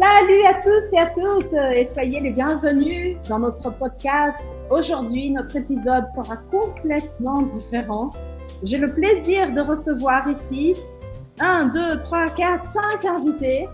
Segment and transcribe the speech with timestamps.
[0.00, 4.40] Salut à tous et à toutes et soyez les bienvenus dans notre podcast.
[4.70, 8.10] Aujourd'hui, notre épisode sera complètement différent.
[8.62, 10.74] J'ai le plaisir de recevoir ici
[11.38, 13.68] 1, 2, 3, 4, 5 invités,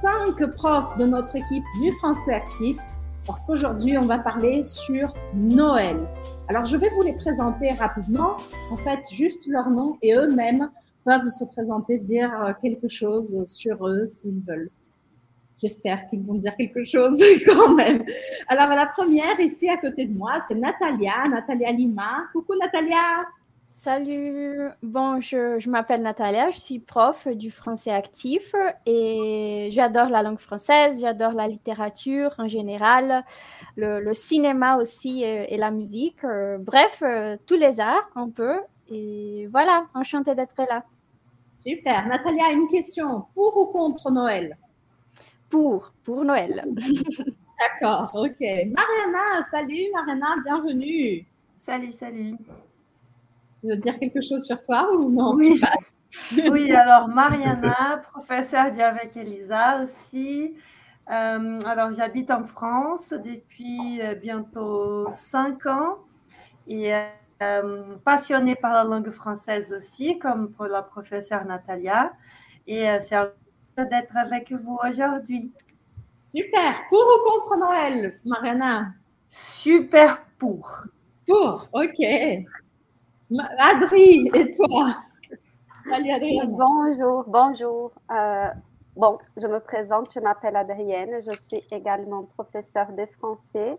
[0.00, 2.78] 5 profs de notre équipe du français actif
[3.26, 5.98] parce qu'aujourd'hui, on va parler sur Noël.
[6.48, 8.38] Alors, je vais vous les présenter rapidement,
[8.70, 10.70] en fait, juste leur nom et eux-mêmes
[11.04, 12.30] peuvent se présenter, dire
[12.62, 14.70] quelque chose sur eux s'ils veulent.
[15.58, 18.04] J'espère qu'ils vont dire quelque chose quand même.
[18.48, 22.24] Alors, la première ici à côté de moi, c'est Natalia, Natalia Lima.
[22.32, 23.24] Coucou Natalia.
[23.72, 28.54] Salut, bon, je, je m'appelle Natalia, je suis prof du français actif
[28.86, 33.22] et j'adore la langue française, j'adore la littérature en général,
[33.76, 38.30] le, le cinéma aussi et, et la musique, euh, bref, euh, tous les arts un
[38.30, 38.54] peu.
[38.88, 40.84] Et voilà, enchantée d'être là.
[41.50, 42.06] Super.
[42.06, 43.26] Natalia, une question.
[43.34, 44.56] Pour ou contre Noël?
[45.48, 46.64] Pour, pour Noël.
[47.80, 48.40] D'accord, ok.
[48.40, 51.26] Mariana, salut Mariana, bienvenue.
[51.64, 52.36] Salut, salut.
[53.60, 55.34] Tu veux dire quelque chose sur toi ou non?
[55.34, 55.60] Oui,
[56.50, 60.54] oui alors Mariana, professeure avec Elisa aussi.
[61.10, 65.98] Euh, alors j'habite en France depuis euh, bientôt cinq ans
[66.66, 66.92] et
[67.42, 72.12] euh, passionnée par la langue française aussi, comme pour la professeure Natalia.
[72.66, 73.30] Et euh, c'est un
[73.84, 75.52] d'être avec vous aujourd'hui.
[76.20, 76.74] Super.
[76.88, 78.88] Pour ou contre Noël, Mariana?
[79.28, 80.84] Super pour.
[81.26, 82.06] Pour, ok.
[83.58, 84.96] Adri, et toi?
[85.88, 86.56] Salut Adrienne.
[86.56, 87.92] Bonjour, bonjour.
[88.10, 88.48] Euh,
[88.96, 93.76] bon, je me présente, je m'appelle Adrienne, je suis également professeure de français.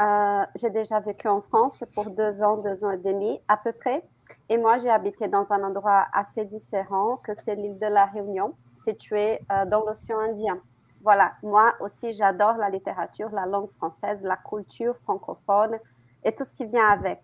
[0.00, 3.72] Euh, j'ai déjà vécu en France pour deux ans, deux ans et demi à peu
[3.72, 4.02] près.
[4.48, 8.54] Et moi, j'ai habité dans un endroit assez différent que c'est l'île de la Réunion,
[8.80, 10.58] située euh, dans l'océan Indien.
[11.02, 15.78] Voilà, moi aussi, j'adore la littérature, la langue française, la culture francophone
[16.24, 17.20] et tout ce qui vient avec.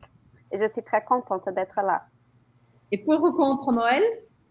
[0.51, 2.05] Et je suis très contente d'être là.
[2.93, 4.03] Et pour ou contre Noël?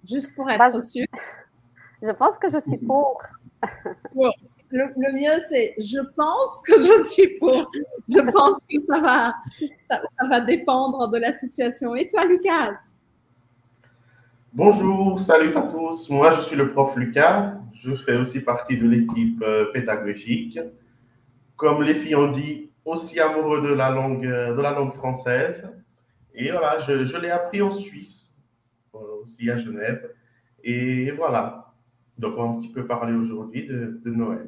[0.03, 1.05] Juste pour être Bah, je- sûr.
[2.01, 3.21] Je pense que je suis pour.
[4.71, 7.71] Le, le mieux, c'est je pense que je suis pour.
[8.09, 9.33] Je pense que ça va,
[9.79, 11.95] ça, ça va dépendre de la situation.
[11.95, 12.73] Et toi, Lucas?
[14.55, 16.09] Bonjour, salut à tous.
[16.09, 17.55] Moi, je suis le prof Lucas.
[17.73, 20.57] Je fais aussi partie de l'équipe euh, pédagogique.
[21.57, 25.69] Comme les filles ont dit, aussi amoureux de la langue, euh, de la langue française.
[26.33, 28.33] Et voilà, je, je l'ai appris en Suisse,
[28.95, 30.09] euh, aussi à Genève.
[30.63, 31.73] Et voilà.
[32.17, 34.47] Donc, on va un petit peu parler aujourd'hui de, de Noël.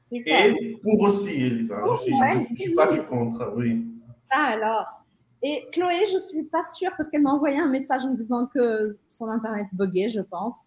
[0.00, 0.46] Super.
[0.46, 1.80] Et pour aussi, Elisa.
[1.96, 2.46] Je suis, Ouais.
[2.50, 3.86] je suis pas du contre, oui.
[4.16, 5.01] Ça alors.
[5.42, 8.98] Et Chloé, je suis pas sûre parce qu'elle m'a envoyé un message en disant que
[9.08, 10.60] son internet buguait, je pense.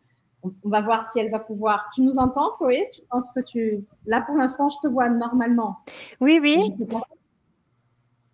[0.43, 1.89] On, on va voir si elle va pouvoir.
[1.93, 2.89] Tu nous entends, Chloé?
[2.93, 3.85] Tu penses que tu.
[4.05, 5.77] Là, pour l'instant, je te vois normalement?
[6.19, 6.61] Oui, oui.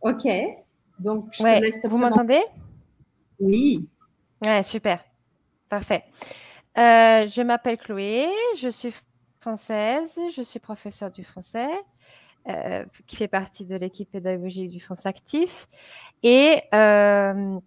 [0.01, 0.27] Ok.
[0.99, 2.41] Donc, je Ouais, te laisse te vous m'entendez?
[3.39, 3.87] Oui.
[4.43, 5.03] Ouais, super.
[5.69, 6.03] Parfait.
[6.77, 8.93] Euh, je m'appelle Chloé, je suis
[9.39, 11.69] française, je suis professeure du français,
[12.47, 15.67] euh, qui fait partie de l'équipe pédagogique du français actif.
[16.23, 17.59] Et euh,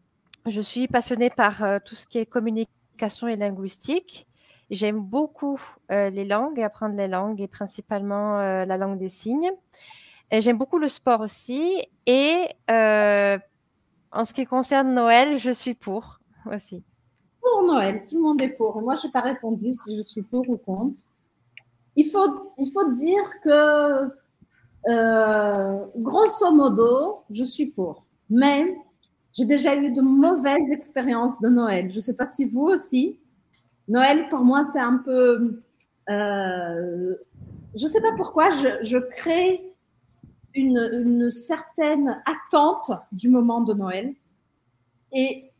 [0.47, 4.27] je suis passionnée par euh, tout ce qui est communication et linguistique.
[4.71, 9.53] J'aime beaucoup les langues, apprendre les langues et principalement la langue des signes.
[10.33, 11.84] J'aime beaucoup le sport aussi.
[12.07, 16.19] Et en ce qui concerne Noël, je suis pour
[16.51, 16.83] aussi.
[17.41, 18.81] Pour Noël, tout le monde est pour.
[18.81, 20.99] Moi, je n'ai pas répondu si je suis pour ou contre.
[21.97, 24.24] Il faut, il faut dire que,
[24.89, 28.05] euh, grosso modo, je suis pour.
[28.31, 28.77] Mais
[29.33, 31.91] j'ai déjà eu de mauvaises expériences de Noël.
[31.91, 33.19] Je ne sais pas si vous aussi.
[33.89, 35.62] Noël, pour moi, c'est un peu...
[36.11, 37.15] euh,
[37.75, 38.50] je ne sais pas pourquoi,
[38.83, 39.72] je, crée
[40.55, 44.15] une, certaine attente du moment de Noël.
[45.12, 45.51] Et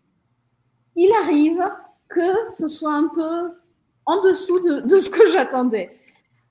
[0.97, 1.62] il arrive
[2.09, 3.53] que ce soit un peu
[4.06, 5.99] en dessous de, de ce que j'attendais.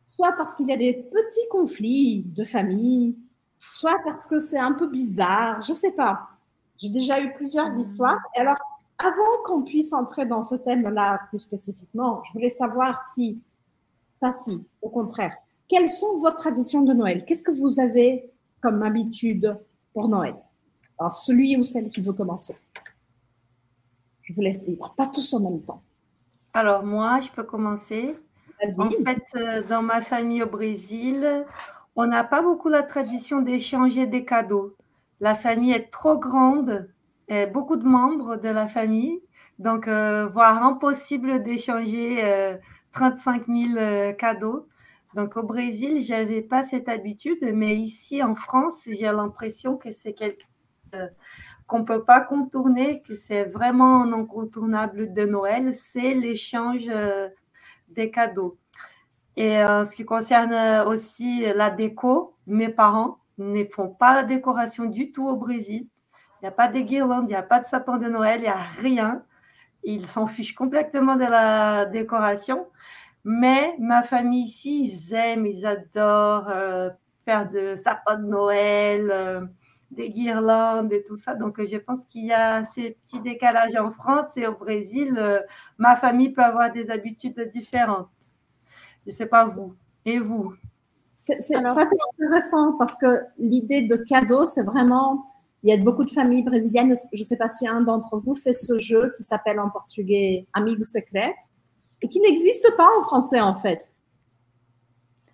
[0.06, 3.17] Soit parce qu'il y a des petits conflits de famille,
[3.72, 6.29] soit parce que c'est un peu bizarre, je sais pas.
[6.78, 8.20] J'ai déjà eu plusieurs histoires.
[8.35, 8.58] Et alors,
[8.97, 13.41] avant qu'on puisse entrer dans ce thème-là plus spécifiquement, je voulais savoir si,
[14.20, 15.35] pas si, au contraire,
[15.67, 17.26] quelles sont vos traditions de Noël?
[17.26, 18.29] Qu'est-ce que vous avez
[18.61, 19.58] comme habitude
[19.94, 20.35] pour Noël?
[20.99, 22.56] Alors, celui ou celle qui veut commencer.
[24.22, 25.82] Je vous laisse libre, pas tous en même temps.
[26.53, 28.16] Alors moi, je peux commencer.
[28.77, 31.45] En fait, euh, dans ma famille au Brésil,
[31.95, 34.75] on n'a pas beaucoup la tradition d'échanger des cadeaux.
[35.19, 36.89] La famille est trop grande,
[37.27, 39.21] et beaucoup de membres de la famille,
[39.59, 42.57] donc euh, voire impossible d'échanger euh,
[42.91, 44.67] 35 000 euh, cadeaux.
[45.15, 50.13] Donc au Brésil, j'avais pas cette habitude, mais ici en France, j'ai l'impression que c'est
[50.13, 51.09] quelque chose
[51.65, 56.87] qu'on peut pas contourner, que c'est vraiment non contournable de Noël, c'est l'échange
[57.93, 58.57] des cadeaux.
[59.35, 60.53] Et en euh, ce qui concerne
[60.87, 65.87] aussi la déco, mes parents ne font pas la décoration du tout au Brésil.
[66.41, 68.43] Il n'y a pas de guirlandes, il n'y a pas de sapin de Noël, il
[68.43, 69.23] n'y a rien.
[69.84, 72.67] Ils s'en fichent complètement de la décoration.
[73.23, 76.89] Mais ma famille ici, ils aiment, ils adorent euh,
[77.25, 79.41] faire de sapins de Noël, euh,
[79.93, 81.35] des guirlandes et tout ça.
[81.35, 85.16] Donc, je pense qu'il y a ces petits décalages en France et au Brésil.
[85.17, 85.40] Euh,
[85.78, 88.09] ma famille peut avoir des habitudes différentes.
[89.05, 89.75] Je ne sais pas vous.
[90.05, 90.53] Et vous?
[91.16, 95.25] Ça, c'est intéressant parce que l'idée de cadeau, c'est vraiment.
[95.66, 96.93] Il y a beaucoup de familles brésiliennes.
[97.13, 100.46] Je ne sais pas si un d'entre vous fait ce jeu qui s'appelle en portugais
[100.51, 101.34] Amigo Secret
[102.01, 103.93] et qui n'existe pas en français en fait.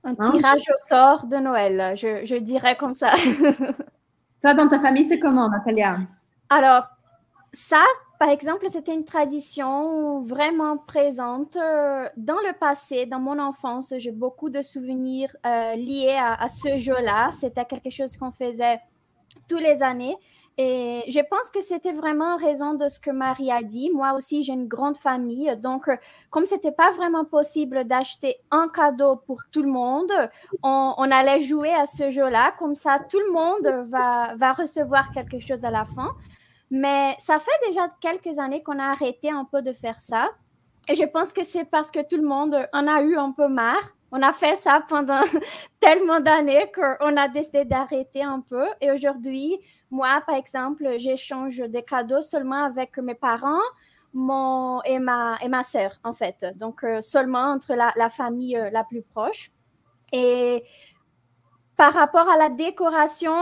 [0.04, 3.14] Un hein, tirage au sort de Noël, je, je dirais comme ça.
[4.42, 5.96] Toi, dans ta famille, c'est comment, Natalia?
[6.50, 6.88] Alors,
[7.52, 7.84] ça,
[8.20, 13.94] par exemple, c'était une tradition vraiment présente euh, dans le passé, dans mon enfance.
[13.98, 17.32] J'ai beaucoup de souvenirs euh, liés à, à ce jeu-là.
[17.32, 18.80] C'était quelque chose qu'on faisait
[19.48, 20.16] tous les années.
[20.62, 23.92] Et je pense que c'était vraiment raison de ce que Marie a dit.
[23.94, 25.56] Moi aussi, j'ai une grande famille.
[25.56, 25.90] Donc,
[26.32, 30.12] comme c'était pas vraiment possible d'acheter un cadeau pour tout le monde,
[30.62, 32.54] on, allait jouer à ce jeu-là.
[32.60, 36.14] Comme ça, tout le monde va recevoir quelque chose à la fin.
[36.70, 40.30] Mais ça fait déjà quelques années qu'on a arrêté un peu de faire ça.
[40.90, 43.48] Et je pense que c'est parce que tout le monde en a eu un peu
[43.48, 43.96] marre.
[44.12, 45.22] On a fait ça pendant
[45.80, 48.66] tellement d'années qu'on a décidé d'arrêter un peu.
[48.82, 49.60] Et aujourd'hui,
[49.92, 53.62] moi, par exemple, j'échange des cadeaux seulement avec mes parents
[54.14, 56.46] mon, et, ma, et ma sœur, en fait.
[56.56, 59.52] Donc, euh, seulement entre la, la famille euh, la plus proche.
[60.12, 60.64] Et
[61.78, 63.34] par rapport à la décoration,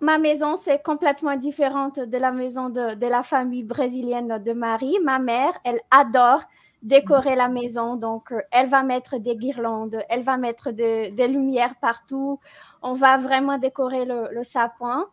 [0.00, 4.98] ma maison, c'est complètement différente de la maison de, de, la famille brésilienne de Marie.
[5.02, 6.42] Ma mère, elle adore
[6.82, 7.96] décorer la maison.
[7.96, 12.40] Donc, euh, elle va mettre des guirlandes, elle va mettre de, des lumières partout.
[12.82, 15.06] On va vraiment décorer le sapin.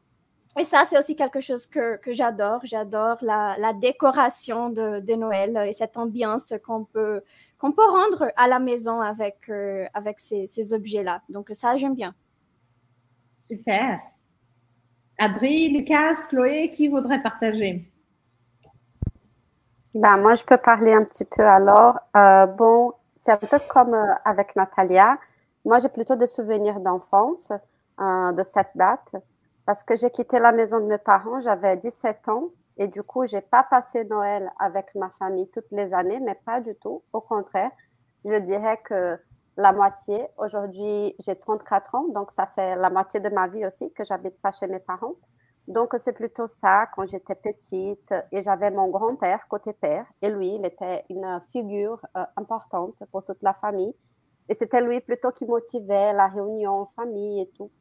[0.60, 2.60] Et ça, c'est aussi quelque chose que, que j'adore.
[2.64, 7.24] J'adore la, la, décoration de, de, Noël et cette ambiance qu'on peut,
[7.58, 11.22] qu'on peut rendre à la maison avec, euh, avec ces, ces objets-là.
[11.30, 12.14] Donc, ça, j'aime bien.
[13.36, 14.00] Super.
[15.18, 17.92] Adri, Lucas, Chloé, qui voudrait partager?
[19.94, 22.00] Ben, Moi, je peux parler un petit peu alors.
[22.16, 25.18] Euh, bon, c'est un peu comme euh, avec Natalia.
[25.66, 27.52] Moi, j'ai plutôt des souvenirs d'enfance
[28.00, 29.16] euh, de cette date
[29.66, 33.26] parce que j'ai quitté la maison de mes parents, j'avais 17 ans et du coup,
[33.26, 37.04] j'ai pas passé Noël avec ma famille toutes les années, mais pas du tout.
[37.14, 37.72] Au contraire,
[38.26, 39.18] je dirais que
[39.58, 40.28] la moitié.
[40.38, 44.40] Aujourd'hui, j'ai 34 ans, donc ça fait la moitié de ma vie aussi que j'habite
[44.42, 45.14] pas chez mes parents.
[45.68, 50.56] Donc, c'est plutôt ça quand j'étais petite et j'avais mon grand-père côté père et lui,
[50.56, 53.96] il était une figure euh, importante pour toute la famille.
[54.50, 57.72] Et c'était lui plutôt qui motivait la réunion en famille et tout.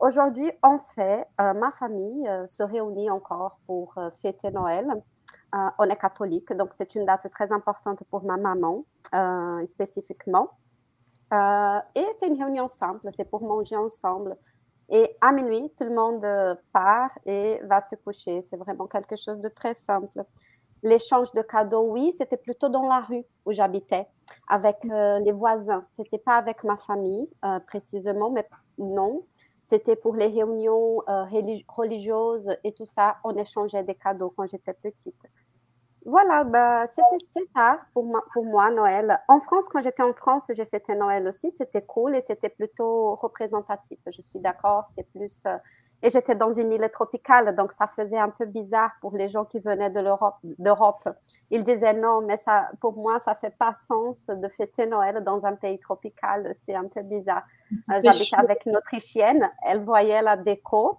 [0.00, 4.86] Aujourd'hui, en fait, euh, ma famille euh, se réunit encore pour euh, fêter Noël.
[5.78, 8.84] On est catholique, donc c'est une date très importante pour ma maman
[9.66, 10.50] spécifiquement.
[11.30, 14.36] et c'est une réunion simple, c'est pour manger ensemble.
[14.88, 18.40] Et à minuit, tout le monde part et va se coucher.
[18.40, 20.24] C'est vraiment quelque chose de très simple.
[20.82, 24.08] L'échange de cadeaux, oui, c'était plutôt dans la rue où j'habitais,
[24.48, 25.84] avec les voisins.
[25.88, 27.30] C'était pas avec ma famille
[27.68, 29.22] précisément, mais non.
[29.64, 31.24] C'était pour les réunions euh,
[31.68, 33.16] religieuses et tout ça.
[33.24, 35.26] On échangeait des cadeaux quand j'étais petite.
[36.04, 39.18] Voilà, bah, c'est ça pour, pour moi, Noël.
[39.26, 41.50] En France, quand j'étais en France, j'ai fêté Noël aussi.
[41.50, 43.98] C'était cool et c'était plutôt représentatif.
[44.06, 45.42] Je suis d'accord, c'est plus.
[46.04, 49.28] Euh, et j'étais dans une île tropicale, donc ça faisait un peu bizarre pour les
[49.28, 50.36] gens qui venaient de l'Europe.
[50.42, 51.08] d'Europe.
[51.50, 55.44] Ils disaient non, mais ça, pour moi, ça fait pas sens de fêter Noël dans
[55.46, 56.50] un pays tropical.
[56.54, 57.44] C'est un peu bizarre.
[57.90, 59.50] Euh, J'habitais avec une Autrichienne.
[59.62, 60.98] Elle voyait la déco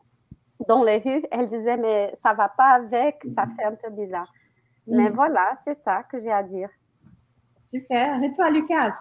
[0.67, 1.23] dans les rues.
[1.31, 4.31] Elle disait, mais ça va pas avec, ça fait un peu bizarre.
[4.87, 5.13] Mais mm.
[5.13, 6.69] voilà, c'est ça que j'ai à dire.
[7.59, 8.21] Super.
[8.23, 8.95] Et toi, Lucas?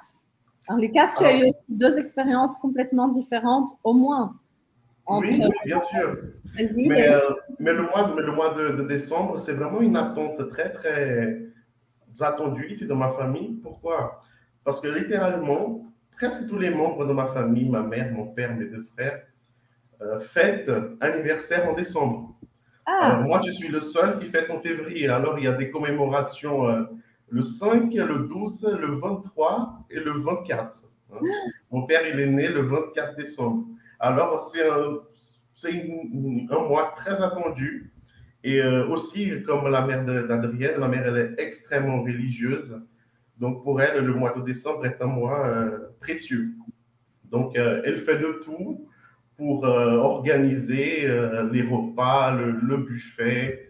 [0.67, 4.35] Alors, Lucas, tu as eu aussi deux expériences complètement différentes, au moins.
[5.07, 6.17] Entre oui, bien sûr.
[6.87, 7.21] Mais, euh,
[7.59, 11.45] mais, le mois, mais le mois de, de décembre, c'est vraiment une attente très, très
[12.21, 13.59] attendue ici dans ma famille.
[13.63, 14.21] Pourquoi?
[14.65, 18.67] Parce que littéralement, presque tous les membres de ma famille, ma mère, mon père, mes
[18.67, 19.23] deux frères,
[20.01, 20.71] euh, fêtent
[21.01, 22.35] anniversaire en décembre.
[22.87, 23.21] Ah.
[23.25, 25.09] moi, je suis le seul qui fête en février.
[25.09, 26.83] Alors, il y a des commémorations euh,
[27.31, 30.83] le 5, le 12, le 23 et le 24.
[31.13, 31.19] Hein.
[31.71, 33.67] Mon père, il est né le 24 décembre.
[34.01, 34.67] Alors, c'est
[35.71, 37.93] un, mois très attendu.
[38.43, 42.79] Et euh, aussi, comme la mère d'Adrienne, la mère, elle est extrêmement religieuse.
[43.39, 46.51] Donc, pour elle, le mois de décembre est un mois euh, précieux.
[47.25, 48.89] Donc, euh, elle fait de tout
[49.37, 51.09] pour organiser
[51.51, 53.69] les repas, le, buffet,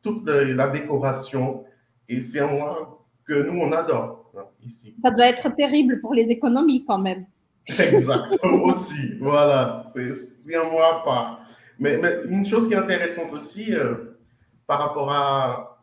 [0.00, 1.64] toute la décoration.
[2.08, 4.94] Et c'est un mois que nous, on adore hein, ici.
[4.96, 7.26] Ça doit être terrible pour les économies quand même.
[7.66, 9.16] Exactement aussi.
[9.20, 11.46] Voilà, c'est un mois à part.
[11.78, 14.18] Mais, une chose qui est intéressante aussi euh,
[14.66, 15.78] par rapport à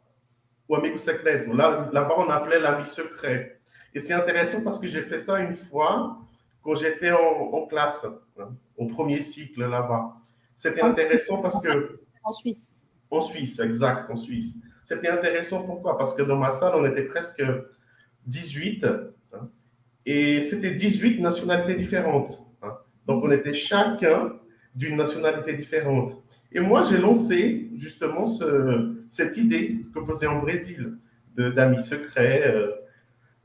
[0.97, 3.59] secreto, là, là-bas on appelait l'ami secret.
[3.93, 6.19] Et c'est intéressant parce que j'ai fait ça une fois
[6.61, 8.05] quand j'étais en, classe,
[8.39, 10.15] hein, au premier cycle là-bas.
[10.55, 11.99] C'était intéressant parce que.
[12.23, 12.71] En Suisse.
[13.09, 14.53] En Suisse, exact, en Suisse.
[14.83, 15.97] C'était intéressant pourquoi?
[15.97, 17.43] Parce que dans ma salle, on était presque
[18.27, 18.99] 18 hein,
[20.05, 22.43] et c'était 18 nationalités différentes.
[22.61, 22.73] Hein.
[23.07, 24.33] Donc on était chacun
[24.75, 26.21] d'une nationalité différente.
[26.51, 30.97] Et moi, j'ai lancé justement ce, cette idée que faisait en Brésil
[31.37, 32.71] d'amis secrets, euh,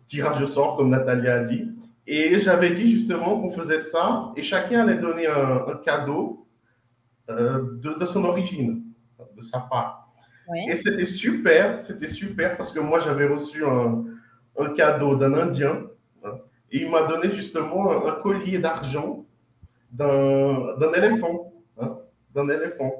[0.06, 1.68] tirage au sort, comme Nathalie a dit.
[2.06, 6.46] Et j'avais dit justement qu'on faisait ça et chacun allait donner un, cadeau
[7.30, 8.82] euh, de, son origine,
[9.36, 10.12] de sa part.
[10.68, 14.04] Et c'était super, c'était super parce que moi j'avais reçu un,
[14.58, 15.84] un cadeau d'un Indien
[16.74, 19.24] et il m'a donné justement un, collier d'argent
[19.92, 21.98] d'un éléphant, hein,
[22.34, 22.92] d'un éléphant,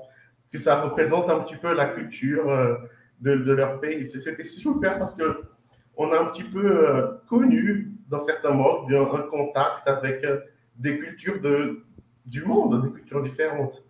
[0.53, 2.77] que ça représente un petit peu la culture euh,
[3.21, 4.07] de, leur pays.
[4.07, 5.43] C'était super parce que
[5.97, 10.39] on a un petit peu euh, connu dans certains modes un, contact avec euh,
[10.77, 11.85] des cultures de,
[12.27, 13.83] du monde, des cultures différentes.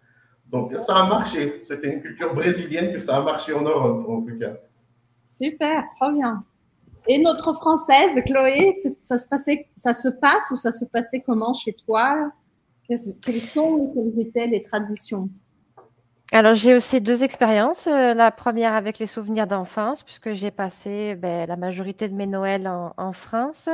[0.51, 1.61] Donc, ça a marché.
[1.63, 4.55] C'était une culture brésilienne que ça a marché en Europe, en tout cas.
[5.27, 6.43] Super, trop bien.
[7.07, 11.53] Et notre française, Chloé, ça se, passait, ça se passe ou ça se passait comment
[11.53, 12.33] chez toi?
[12.89, 15.29] Quelles sont et quelles étaient les traditions?
[16.33, 17.87] Alors, j'ai aussi deux expériences.
[17.87, 22.27] Euh, la première avec les souvenirs d'enfance, puisque j'ai passé ben, la majorité de mes
[22.27, 23.69] Noëls en, France.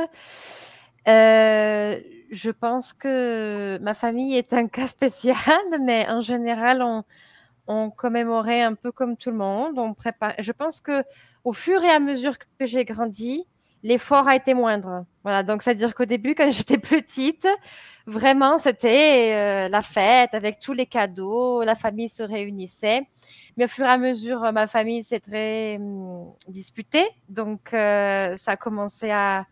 [1.07, 5.37] Euh, je pense que ma famille est un cas spécial,
[5.81, 6.83] mais en général,
[7.67, 9.79] on, commémorait un peu comme tout le monde.
[9.79, 10.33] On prépare...
[10.39, 11.03] Je pense que
[11.43, 13.45] au fur et à mesure que j'ai grandi,
[13.83, 15.05] l'effort a été moindre.
[15.23, 17.47] Voilà, donc c'est-à-dire qu'au début, quand j'étais petite,
[18.05, 23.01] vraiment, c'était euh, la fête avec tous les cadeaux, la famille se réunissait.
[23.57, 28.51] Mais au fur et à mesure, ma famille s'est très hum, disputée, donc euh, ça
[28.51, 29.45] a commencé à,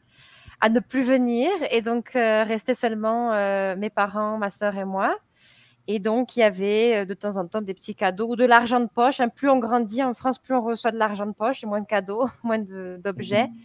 [0.62, 3.32] à ne plus venir et donc euh, rester seulement
[3.76, 5.18] mes parents, ma sœur et moi.
[5.88, 8.80] Et donc, il y avait de temps en temps des petits cadeaux ou de l'argent
[8.80, 9.20] de poche.
[9.20, 11.82] Hein, plus on grandit en France, plus on reçoit de l'argent de poche et moins
[11.82, 13.48] de cadeaux, moins d'objets.
[13.48, 13.56] Mmh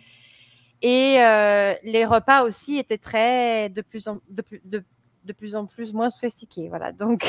[0.87, 4.85] et euh, les repas aussi étaient très de plus en, de, de,
[5.25, 6.69] de plus, en plus moins sophistiqués.
[6.69, 6.93] Voilà.
[6.93, 7.25] Donc,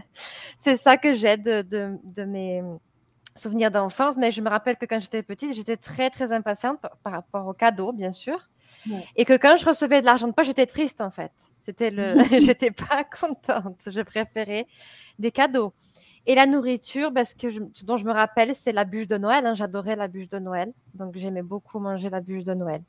[0.58, 1.62] c'est ça que j'ai de,
[2.04, 2.62] de, mes
[3.34, 4.16] souvenirs d'enfance.
[4.16, 7.54] Mais je me rappelle que quand j'étais petite, j'étais très, très impatiente par, rapport aux
[7.54, 8.38] cadeaux, bien sûr.
[9.16, 11.32] Et que quand je recevais de l'argent de poche, j'étais triste en fait.
[11.60, 13.82] C'était le, j'étais pas contente.
[13.86, 14.66] Je préférais
[15.18, 15.72] des cadeaux.
[16.26, 19.44] Et la nourriture, parce que ce dont je me rappelle, c'est la bûche de Noël.
[19.44, 19.54] Hein.
[19.54, 20.72] J'adorais la bûche de Noël.
[20.94, 22.82] Donc, j'aimais beaucoup manger la bûche de Noël.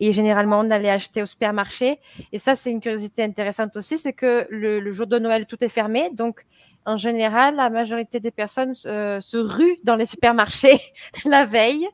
[0.00, 2.00] Et généralement, on allait acheter au supermarché.
[2.32, 5.68] Et ça, c'est une curiosité intéressante aussi, c'est que le, jour de Noël, tout est
[5.68, 6.10] fermé.
[6.14, 6.46] Donc,
[6.86, 10.80] en général, la majorité des personnes se ruent dans les supermarchés
[11.26, 11.86] la veille.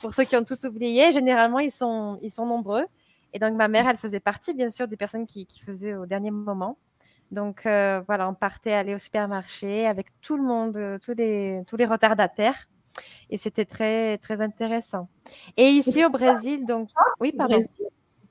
[0.00, 2.84] Pour ceux qui ont tout oublié, généralement, ils sont, ils sont nombreux.
[3.32, 6.06] Et donc, ma mère, elle faisait partie, bien sûr, des personnes qui, qui faisaient au
[6.06, 6.76] dernier moment.
[7.32, 11.62] Donc euh, voilà, on partait aller au supermarché avec tout le monde, euh, tous les,
[11.66, 12.68] tous les retardataires.
[13.30, 15.08] Et c'était très, très intéressant.
[15.56, 16.90] Et ici au Brésil, donc.
[17.20, 17.58] Oui, pardon.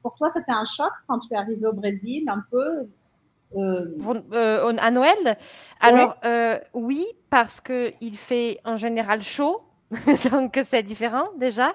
[0.04, 2.88] Pour toi, c'était un choc quand tu es arrivé au Brésil, un peu
[3.56, 5.38] euh, à Noël?
[5.80, 6.16] Alors,
[6.74, 9.64] oui, parce qu'il fait en général chaud,
[10.32, 11.74] donc c'est différent déjà.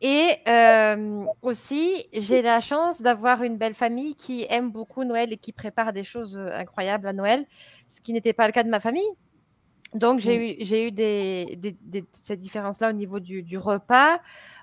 [0.00, 5.36] Et euh, aussi, j'ai la chance d'avoir une belle famille qui aime beaucoup Noël et
[5.36, 7.46] qui prépare des choses euh, incroyables à Noël,
[7.88, 9.08] ce qui n'était pas le cas de ma famille.
[9.94, 11.58] Donc, j'ai eu, j'ai eu des,
[12.12, 14.20] ces différences-là au niveau du, du, repas,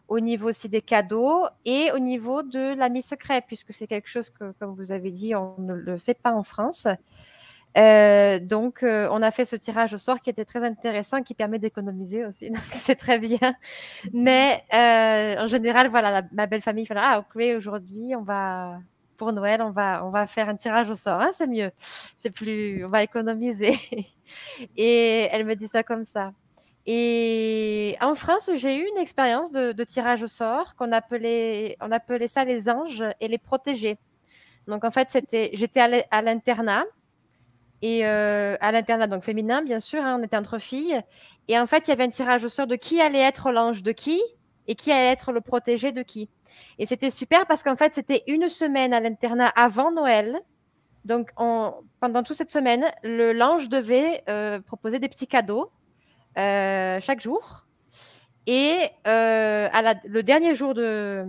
[0.07, 4.29] au niveau aussi des cadeaux et au niveau de l'ami secret, puisque c'est quelque chose
[4.29, 6.87] que, comme vous avez dit, on ne le fait pas en France.
[7.77, 11.33] Euh, donc, euh, on a fait ce tirage au sort qui était très intéressant, qui
[11.33, 12.49] permet d'économiser aussi.
[12.51, 13.55] Donc, c'est très bien.
[14.13, 18.79] Mais euh, en général, voilà, ma belle famille fait ah ok aujourd'hui, on va
[19.17, 21.21] pour Noël, on va on va faire un tirage au sort.
[21.21, 21.71] Hein, c'est mieux.
[22.17, 23.77] C'est plus, on va économiser.
[24.77, 26.33] Et elle me dit ça comme ça.
[26.85, 31.91] Et en France, j'ai eu une expérience de, de tirage au sort qu'on appelait, on
[31.91, 33.97] appelait ça les anges et les protégés.
[34.67, 35.79] Donc en fait, c'était, j'étais
[36.11, 36.83] à l'internat
[37.83, 41.01] et euh, à l'internat donc féminin bien sûr, hein, on était entre filles.
[41.49, 43.83] Et en fait, il y avait un tirage au sort de qui allait être l'ange
[43.83, 44.21] de qui
[44.67, 46.29] et qui allait être le protégé de qui.
[46.79, 50.39] Et c'était super parce qu'en fait, c'était une semaine à l'internat avant Noël.
[51.03, 55.69] Donc, pendant toute cette semaine, l'ange devait euh, proposer des petits cadeaux
[56.37, 57.65] euh, chaque jour.
[58.47, 61.25] Et le dernier jour de,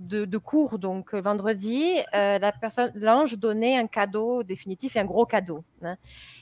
[0.00, 5.04] de, cours, donc euh, vendredi, euh, la personne, l'ange donnait un cadeau définitif et un
[5.04, 5.62] gros cadeau.
[5.84, 5.96] Hein.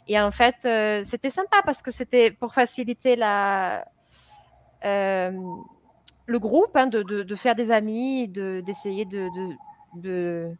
[0.06, 3.84] Et en fait, euh, c'était sympa parce que c'était pour faciliter la,
[4.84, 10.54] le groupe, hein, de, de, faire des amis, d'essayer de,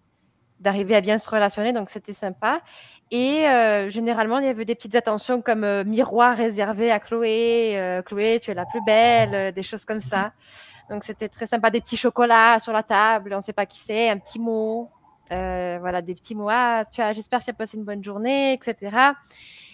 [0.59, 1.73] d'arriver à bien se relationner.
[1.73, 2.61] Donc, c'était sympa.
[3.11, 3.45] Et
[3.89, 8.03] généralement, il y avait des petites attentions comme miroir réservé à Chloé.
[8.05, 10.33] Chloé, tu es la plus belle, des choses comme ça.
[10.91, 13.79] Donc c'était très sympa, des petits chocolats sur la table, on ne sait pas qui
[13.79, 14.91] c'est, un petit mot,
[15.33, 16.49] euh, voilà, des petits mots.
[16.51, 18.97] Ah, tu as, j'espère que tu as passé une bonne journée, etc.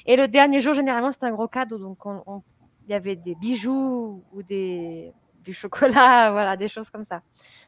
[0.06, 4.22] Et le dernier jour, généralement, c'était un gros cadeau, donc il y avait des bijoux
[4.32, 5.12] ou des
[5.44, 7.22] du chocolat, voilà, des choses comme ça.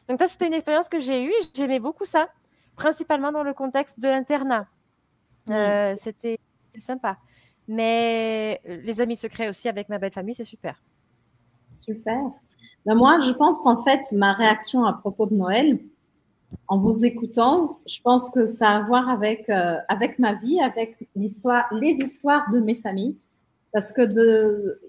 [0.09, 1.33] Donc ça, c'était une expérience que j'ai eue.
[1.53, 2.29] J'aimais beaucoup ça,
[2.75, 4.67] principalement dans le contexte de l'internat.
[5.49, 6.39] Euh, c'était
[6.79, 7.17] sympa.
[7.67, 10.81] Mais euh, les amis secrets aussi avec ma belle famille, c'est super.
[11.69, 12.31] Super.
[12.87, 15.77] Ben, moi, je pense qu'en fait, ma réaction à propos de Noël,
[16.69, 20.61] en vous écoutant, je pense que ça a à voir avec, euh, avec ma vie,
[20.61, 23.17] avec les histoires de mes familles.
[23.73, 24.03] Parce que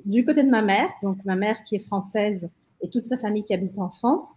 [0.05, 2.49] du côté de ma mère, donc ma mère qui est française
[2.81, 4.35] et toute sa famille qui habite en France,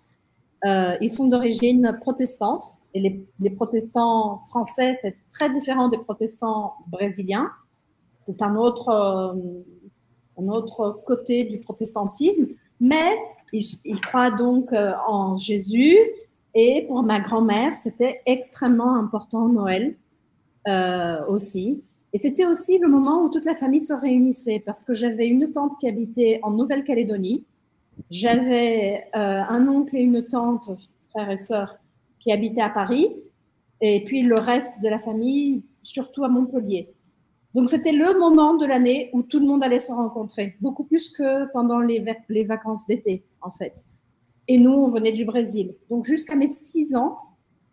[0.65, 2.73] euh, ils sont d'origine protestante.
[2.95, 7.51] Et les, les protestants français, c'est très différent des protestants brésiliens.
[8.21, 9.35] C'est un autre, euh,
[10.41, 12.47] un autre côté du protestantisme.
[12.79, 13.15] Mais
[13.53, 15.97] il, croit donc euh, en Jésus.
[16.53, 19.95] Et pour ma grand-mère, c'était extrêmement important Noël
[20.67, 21.83] euh, aussi.
[22.13, 25.51] Et c'était aussi le moment où toute la famille se réunissait parce que j'avais une
[25.51, 27.45] tante qui habitait en Nouvelle-Calédonie.
[28.09, 30.71] J'avais euh, un oncle et une tante,
[31.11, 31.77] frères et sœurs,
[32.19, 33.15] qui habitaient à Paris.
[33.79, 36.89] Et puis le reste de la famille, surtout à Montpellier.
[37.53, 41.09] Donc c'était le moment de l'année où tout le monde allait se rencontrer, beaucoup plus
[41.09, 41.99] que pendant les,
[42.45, 43.85] vacances d'été, en fait.
[44.47, 45.75] Et nous, on venait du Brésil.
[45.89, 47.17] Donc jusqu'à mes six ans,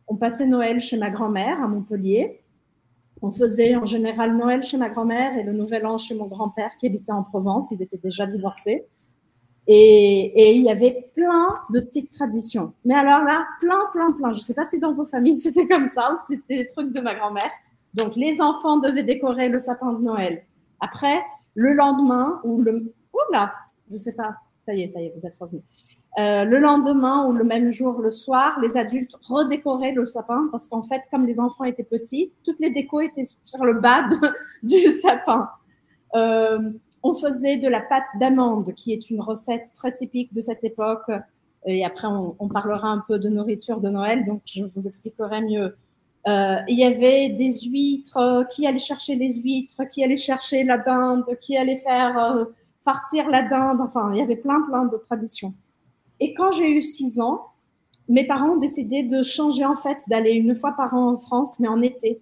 [0.08, 2.40] on passait Noël chez ma grand-mère à Montpellier.
[3.22, 6.76] On faisait en général Noël chez ma grand-mère et le Nouvel An chez mon grand-père
[6.78, 7.70] qui habitait en Provence.
[7.70, 8.86] Ils étaient déjà divorcés.
[9.70, 12.72] Et, et, il y avait plein de petites traditions.
[12.86, 14.32] Mais alors là, plein, plein, plein.
[14.32, 16.92] Je ne sais pas si dans vos familles c'était comme ça ou c'était des trucs
[16.92, 17.50] de ma grand-mère.
[17.94, 20.44] Donc, les enfants devaient décorer le sapin de Noël.
[20.80, 21.20] Après,
[21.54, 22.94] le lendemain, ou le.
[23.12, 23.52] Oula,
[23.90, 24.36] je sais pas.
[24.60, 25.62] Ça y est, ça y est, vous êtes revenus.
[26.18, 30.66] Euh, le lendemain ou le même jour, le soir, les adultes redécoraient le sapin parce
[30.66, 34.08] qu'en fait, comme les enfants étaient petits, toutes les décos étaient sur le bas
[34.62, 35.48] du sapin.
[36.16, 36.72] Euh,
[37.02, 41.08] on faisait de la pâte d'amande, qui est une recette très typique de cette époque.
[41.66, 45.76] Et après, on, parlera un peu de nourriture de Noël, donc je vous expliquerai mieux
[46.28, 50.62] euh, il y avait des huîtres, euh, qui allait chercher les huîtres, qui allait chercher
[50.62, 52.44] la dinde, qui allait faire euh,
[52.82, 53.80] farcir la dinde.
[53.80, 55.54] Enfin, il y avait plein, plein de traditions.
[56.20, 57.46] Et quand j'ai eu six ans,
[58.08, 61.58] mes parents ont décidé de changer en fait, d'aller une fois par an en France,
[61.60, 62.20] mais en été.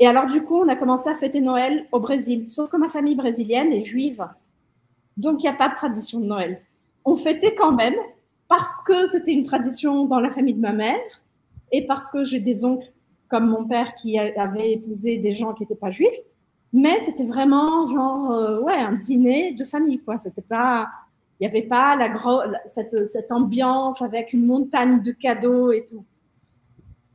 [0.00, 2.88] Et alors du coup, on a commencé à fêter Noël au Brésil, sauf que ma
[2.88, 4.26] famille brésilienne est juive.
[5.16, 6.62] Donc il n'y a pas de tradition de Noël.
[7.04, 7.94] On fêtait quand même
[8.48, 11.22] parce que c'était une tradition dans la famille de ma mère
[11.70, 12.93] et parce que j'ai des oncles
[13.34, 16.20] comme mon père qui avait épousé des gens qui n'étaient pas juifs,
[16.72, 20.18] mais c'était vraiment genre euh, ouais un dîner de famille quoi.
[20.18, 20.88] C'était pas,
[21.40, 22.08] il n'y avait pas la
[22.64, 26.04] cette, cette ambiance avec une montagne de cadeaux et tout.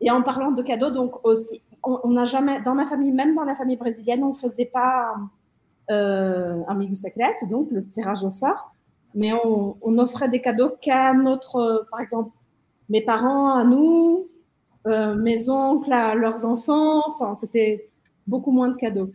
[0.01, 3.45] Et en parlant de cadeaux, donc aussi, on n'a jamais dans ma famille, même dans
[3.45, 5.15] la famille brésilienne, on faisait pas
[5.89, 8.73] euh, amigo secret, donc le tirage au sort,
[9.15, 12.32] mais on, on offrait des cadeaux qu'à notre, par exemple,
[12.89, 14.27] mes parents à nous,
[14.88, 17.04] euh, mes oncles à leurs enfants.
[17.08, 17.89] Enfin, c'était
[18.28, 19.12] beaucoup moins de cadeaux.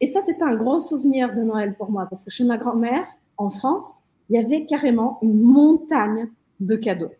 [0.00, 3.06] Et ça, c'était un gros souvenir de Noël pour moi, parce que chez ma grand-mère,
[3.36, 3.94] en France,
[4.28, 6.28] il y avait carrément une montagne
[6.60, 7.12] de cadeaux.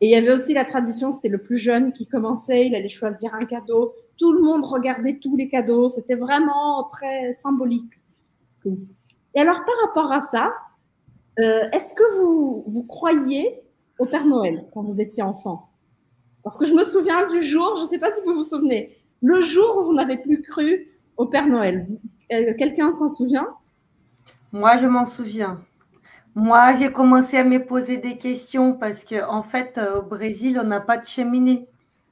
[0.00, 2.88] Et il y avait aussi la tradition, c'était le plus jeune qui commençait, il allait
[2.88, 3.94] choisir un cadeau.
[4.16, 5.88] Tout le monde regardait tous les cadeaux.
[5.88, 7.92] C'était vraiment très symbolique.
[9.34, 10.54] Et alors, par rapport à ça,
[11.40, 13.60] euh, est-ce que vous, vous croyez
[13.98, 15.68] au Père Noël quand vous étiez enfant?
[16.48, 18.96] Parce que je me souviens du jour, je ne sais pas si vous vous souvenez,
[19.20, 21.86] le jour où vous n'avez plus cru au Père Noël.
[22.32, 23.46] Euh, quelqu'un s'en souvient?
[24.50, 25.60] Moi, je m'en souviens.
[26.34, 30.58] Moi, j'ai commencé à me poser des questions parce qu'en en fait, euh, au Brésil,
[30.58, 31.66] on n'a pas de cheminée.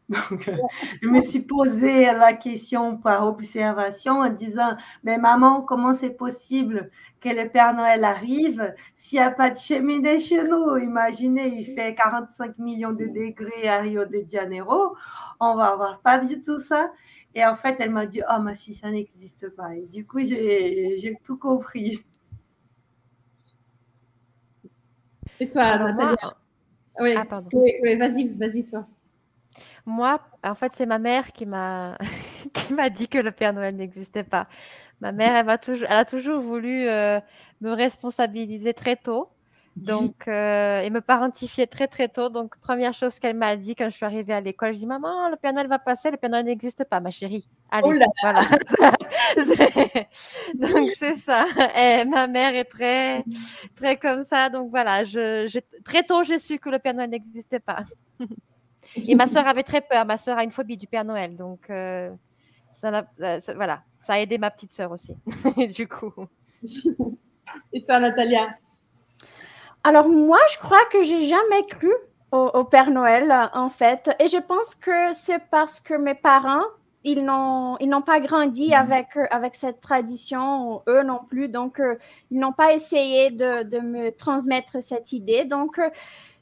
[0.09, 0.49] Donc,
[1.03, 6.91] je me suis posé la question par observation en disant, mais maman, comment c'est possible
[7.21, 10.77] que le Père Noël arrive s'il n'y a pas de cheminée chez nous?
[10.77, 14.97] Imaginez, il fait 45 millions de degrés à Rio de Janeiro,
[15.41, 16.93] on va avoir pas du tout ça.
[17.35, 19.75] Et en fait, elle m'a dit, oh ma fille, ça n'existe pas.
[19.75, 22.03] Et du coup, j'ai tout compris.
[25.41, 26.17] Et toi, Nathalie?
[26.99, 27.51] Oui, ah, pardon.
[27.53, 28.87] oui vas-y, vas-y, toi.
[29.87, 31.97] Moi, en fait, c'est ma mère qui m'a
[32.55, 34.49] qui m'a dit que le Père Noël n'existait pas.
[35.01, 37.21] Ma mère, elle, toujours, elle a toujours voulu euh,
[37.61, 39.29] me responsabiliser très tôt.
[39.77, 42.31] Donc, euh, et me parentifier très très tôt.
[42.31, 45.29] Donc, première chose qu'elle m'a dit quand je suis arrivée à l'école, je dis Maman,
[45.29, 47.47] le Père Noël va passer, le Père Noël n'existe pas, ma chérie.
[47.71, 48.41] Allez, oh voilà.
[50.55, 51.45] donc, c'est ça.
[51.79, 53.23] Et ma mère est très,
[53.77, 54.49] très comme ça.
[54.49, 57.85] Donc, voilà, je, très tôt, j'ai su que le Père Noël n'existait pas.
[58.97, 60.05] Et ma soeur avait très peur.
[60.05, 61.37] Ma soeur a une phobie du Père Noël.
[61.37, 62.11] Donc, euh,
[62.73, 63.07] ça,
[63.55, 65.17] voilà, ça a aidé ma petite soeur aussi,
[65.75, 66.13] du coup.
[67.73, 68.49] Et toi, Natalia?
[69.85, 71.93] Alors, moi, je crois que j'ai jamais cru
[72.33, 74.11] au, Père Noël, en fait.
[74.19, 76.65] Et je pense que c'est parce que mes parents,
[77.05, 78.75] ils n'ont, ils n'ont pas grandi mhm.
[78.75, 81.49] avec, avec cette tradition, eux non plus.
[81.49, 81.95] Donc, euh,
[82.31, 85.45] ils n'ont pas essayé de, de, me transmettre cette idée.
[85.45, 85.89] Donc, euh,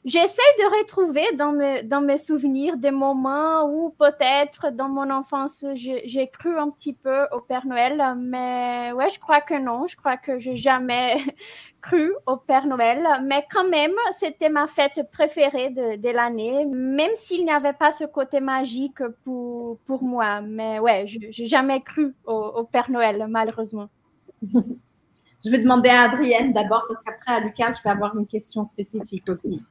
[0.05, 5.65] J'essaie de retrouver dans mes, dans mes souvenirs des moments où peut-être dans mon enfance,
[5.73, 9.95] j'ai cru un petit peu au Père Noël, mais ouais, je crois que non, je
[9.95, 11.17] crois que j'ai jamais
[11.81, 17.43] cru au Père Noël, mais quand même, c'était ma fête préférée de, l'année, même s'il
[17.43, 20.39] n'y avait pas ce côté magique pour, pour moi.
[20.41, 23.89] Mais ouais, j'ai jamais cru au, au Père Noël, malheureusement.
[24.43, 28.65] je vais demander à Adrienne d'abord, parce qu'après à Lucas, je vais avoir une question
[28.65, 29.63] spécifique aussi.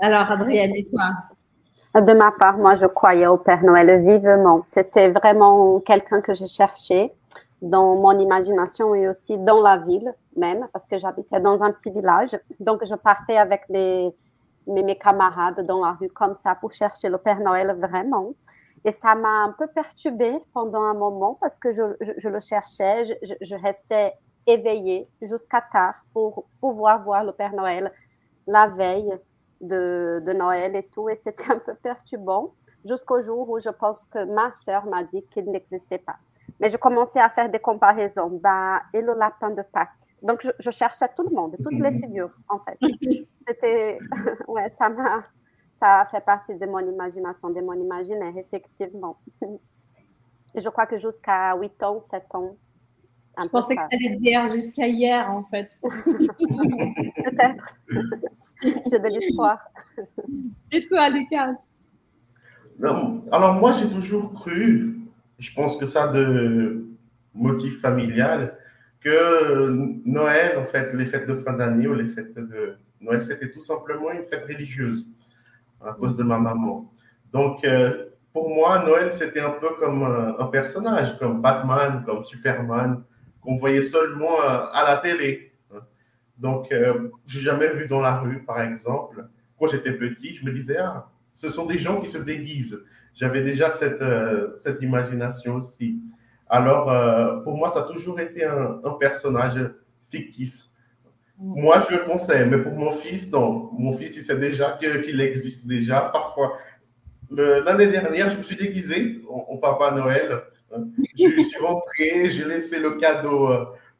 [0.00, 2.00] Alors, Adrienne, et toi?
[2.00, 4.60] De ma part, moi, je croyais au Père Noël vivement.
[4.64, 7.14] C'était vraiment quelqu'un que je cherchais
[7.62, 11.90] dans mon imagination et aussi dans la ville même, parce que j'habitais dans un petit
[11.90, 12.38] village.
[12.60, 14.14] Donc, je partais avec mes,
[14.66, 18.34] mes, camarades dans la rue comme ça pour chercher le Père Noël vraiment.
[18.84, 21.82] Et ça m'a un peu perturbée pendant un moment parce que je,
[22.18, 24.12] je, le cherchais, je, je restais
[24.46, 27.90] éveillée jusqu'à tard pour pouvoir voir le Père Noël
[28.46, 29.12] la veille
[29.60, 34.04] de, de Noël et tout, et c'était un peu perturbant jusqu'au jour où je pense
[34.04, 36.16] que ma sœur m'a dit qu'il n'existait pas.
[36.60, 38.40] Mais je commençais à faire des comparaisons.
[38.42, 39.90] Bah, et le lapin de Pâques.
[40.22, 42.78] Donc, je, je cherchais tout le monde, toutes les figures, en fait.
[43.46, 43.98] C'était,
[44.48, 45.24] ouais, ça m'a,
[45.72, 49.18] ça a fait partie de mon imagination, de mon imaginaire, effectivement.
[50.54, 52.56] Et je crois que jusqu'à 8 ans, 7 ans.
[53.42, 55.68] Je pensais que tu allais dire jusqu'à hier, en fait.
[55.82, 57.74] Peut-être.
[58.62, 59.58] J'ai de l'espoir.
[60.72, 61.54] Et toi, Lucas?
[62.78, 64.98] Non, Alors, moi, j'ai toujours cru,
[65.38, 66.86] je pense que ça de
[67.34, 68.56] motif familial,
[69.00, 69.70] que
[70.04, 73.60] Noël, en fait, les fêtes de fin d'année ou les fêtes de Noël, c'était tout
[73.60, 75.06] simplement une fête religieuse
[75.84, 76.90] à cause de ma maman.
[77.32, 83.02] Donc, euh, pour moi, Noël, c'était un peu comme un personnage, comme Batman, comme Superman,
[83.46, 85.52] qu'on voyait seulement euh, à la télé.
[86.38, 89.24] Donc, euh, je n'ai jamais vu dans la rue, par exemple.
[89.58, 92.82] Quand j'étais petit, je me disais, ah, ce sont des gens qui se déguisent.
[93.14, 95.98] J'avais déjà cette, euh, cette imagination aussi.
[96.48, 99.58] Alors, euh, pour moi, ça a toujours été un, personnage
[100.10, 100.64] fictif.
[101.38, 103.70] Moi, je le pensais, mais pour mon fils, non.
[103.78, 106.00] Mon fils, il sait déjà qu'il existe déjà.
[106.00, 106.58] Parfois,
[107.30, 110.42] l'année dernière, je me suis déguisé en, Papa Noël.
[110.72, 113.48] Je suis rentré, j'ai laissé le cadeau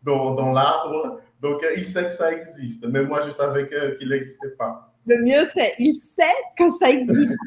[0.03, 1.21] dans, dans l'arbre.
[1.41, 4.93] Donc, euh, il sait que ça existe, mais moi, je savais qu'il n'existait pas.
[5.07, 6.25] Le mieux, c'est il sait
[6.57, 7.39] que ça existe.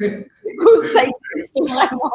[0.58, 2.12] coup, ça existe vraiment.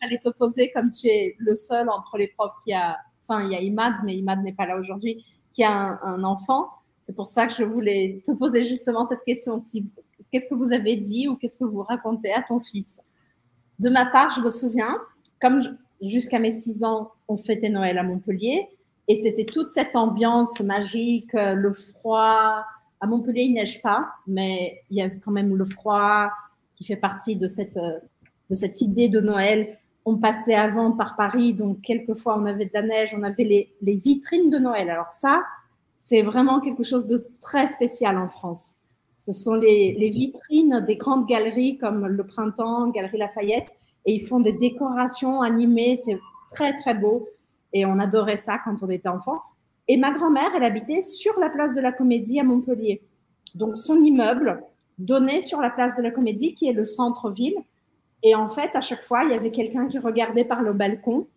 [0.00, 3.52] j'allais te poser, comme tu es le seul entre les profs qui a, enfin, il
[3.52, 6.68] y a Imad, mais Imad n'est pas là aujourd'hui, qui a un, enfant.
[7.00, 9.58] C'est pour ça que je voulais te poser justement cette question.
[9.58, 9.90] Si,
[10.30, 13.00] qu'est-ce que vous avez dit ou qu'est-ce que vous racontez à ton fils?
[13.78, 14.98] De ma part, je me souviens,
[15.40, 15.60] comme
[16.00, 18.68] jusqu'à mes six ans, on fêtait Noël à Montpellier.
[19.08, 22.64] Et c'était toute cette ambiance magique, euh, le froid.
[23.00, 26.30] À Montpellier, il neige pas, mais il y a quand même le froid
[26.74, 27.98] qui fait partie de cette, euh,
[28.50, 29.78] de cette idée de Noël.
[30.04, 33.72] On passait avant par Paris, donc quelquefois on avait de la neige, on avait les,
[33.82, 34.90] les vitrines de Noël.
[34.90, 35.42] Alors ça,
[35.96, 38.74] c'est vraiment quelque chose de très spécial en France.
[39.24, 43.70] Ce sont les, vitrines des grandes galeries comme le Printemps, Galerie Lafayette,
[44.04, 45.96] et ils font des décorations animées.
[45.96, 46.18] C'est
[46.50, 47.28] très, très beau.
[47.72, 49.40] Et on adorait ça quand on était enfant.
[49.86, 53.00] Et ma grand-mère, elle habitait sur la place de la Comédie à Montpellier.
[53.54, 54.60] Donc son immeuble,
[54.98, 57.56] donnait sur la place de la Comédie, qui est le centre-ville.
[58.24, 61.28] Et en fait, à chaque fois, il y avait quelqu'un qui regardait par le balcon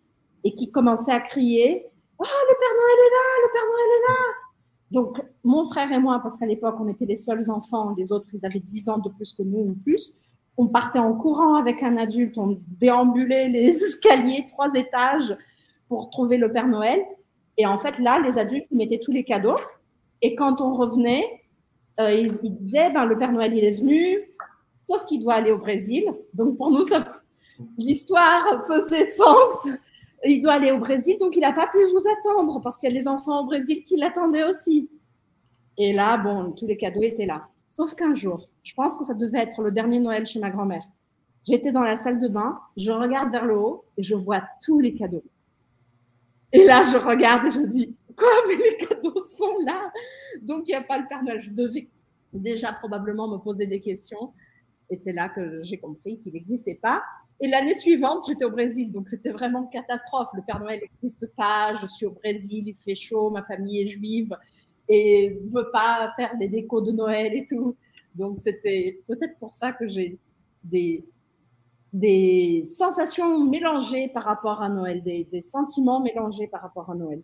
[0.42, 1.86] et qui commençait à crier
[2.18, 4.45] Oh, le Père Noël est là, le Père Noël est là.
[4.90, 8.28] Donc, mon frère et moi, parce qu'à l'époque, on était les seuls enfants, les autres,
[8.32, 10.14] ils avaient 10 ans de plus que nous ou plus,
[10.56, 15.36] on partait en courant avec un adulte, on déambulait les escaliers, trois étages
[15.88, 17.00] pour trouver le Père Noël.
[17.58, 19.58] Et en fait, là, les adultes, ils mettaient tous les cadeaux.
[20.22, 21.24] Et quand on revenait,
[22.00, 24.18] euh, ils, disaient, ben, le Père Noël, il est venu,
[24.76, 26.04] sauf qu'il doit aller au Brésil.
[26.34, 26.84] Donc, pour nous,
[27.78, 29.68] l'histoire faisait sens
[30.24, 32.96] il doit aller au Brésil, donc il n'a pas pu vous attendre parce qu'il y
[32.96, 34.90] a des enfants au Brésil qui l'attendaient aussi.
[35.78, 37.48] Et là, bon, tous les cadeaux étaient là.
[37.68, 40.84] Sauf qu'un jour, je pense que ça devait être le dernier Noël chez ma grand-mère.
[41.46, 44.80] J'étais dans la salle de bain, je regarde vers le haut et je vois tous
[44.80, 45.24] les cadeaux.
[46.52, 49.92] Et là, je regarde et je dis, quoi, mais les cadeaux sont là?
[50.42, 51.40] Donc, il n'y a pas le Père Noël.
[51.40, 51.88] Je devais
[52.32, 54.32] déjà probablement me poser des questions.
[54.90, 57.02] Et c'est là que j'ai compris qu'il n'existait pas.
[57.40, 60.28] Et l'année suivante, j'étais au Brésil, donc c'était vraiment catastrophe.
[60.34, 63.86] Le Père Noël n'existe pas, je suis au Brésil, il fait chaud, ma famille est
[63.86, 64.30] juive
[64.88, 67.76] et ne veut pas faire des décos de Noël et tout.
[68.14, 70.18] Donc c'était peut-être pour ça que j'ai
[70.64, 71.04] des,
[71.92, 77.22] des sensations mélangées par rapport à Noël, des, sentiments mélangés par rapport à Noël.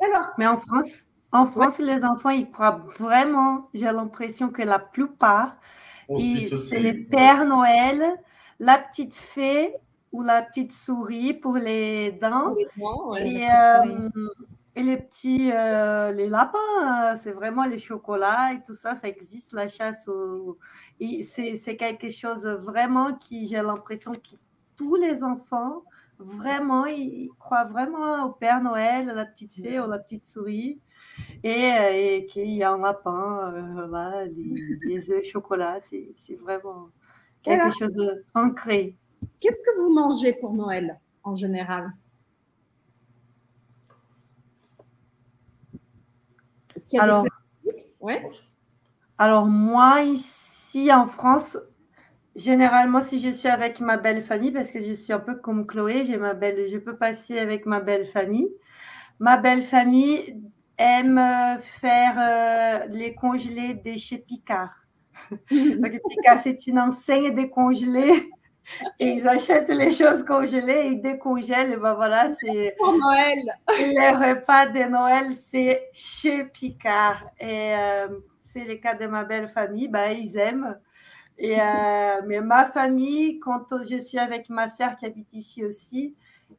[0.00, 4.78] Alors, Mais en France, en France, les enfants, ils croient vraiment, j'ai l'impression que la
[4.78, 5.56] plupart,
[6.08, 8.02] c'est le Père Noël
[8.60, 9.74] la petite fée
[10.12, 12.54] ou la petite souris pour les dents.
[13.16, 14.08] et, euh,
[14.76, 19.54] et, les petits euh, les lapins, c'est vraiment les chocolats et tout ça, ça existe,
[19.54, 20.08] la chasse.
[21.00, 24.36] C'est quelque chose vraiment qui, j'ai l'impression que
[24.76, 25.82] tous les enfants,
[26.18, 30.80] vraiment, ils, croient vraiment au Père Noël, à la petite fée ou la petite souris.
[31.42, 33.52] Et, euh, et qu'il y a un lapin,
[33.90, 36.90] là, des, œufs chocolat, c'est vraiment
[37.42, 37.96] quelque chose
[38.34, 38.96] d'ancré.
[39.40, 41.92] Qu'est-ce que vous mangez pour Noël en général?
[46.98, 47.26] Alors,
[48.00, 48.22] ouais.
[49.18, 51.58] alors, moi, ici en France,
[52.36, 55.66] généralement, si je suis avec ma belle famille, parce que je suis un peu comme
[55.66, 58.48] Chloé, j'ai ma belle, je peux passer avec ma belle famille.
[59.18, 60.40] Ma belle famille
[60.78, 61.20] aime
[61.60, 64.74] faire euh, les congelés des chez Picard.
[66.42, 68.30] c'est une enseigne décongelée.
[68.98, 72.76] Et ils achètent les choses congelées, ils décongèlent, et ben voilà, c'est.
[72.78, 73.38] Pour Noël!
[73.78, 77.24] Les repas de Noël, c'est chez Picard.
[77.40, 78.08] Et euh,
[78.42, 80.78] c'est le cas de ma belle famille, ben, ils aiment.
[81.38, 86.14] Et, euh, mais ma famille, quand je suis avec ma sœur qui habite ici aussi,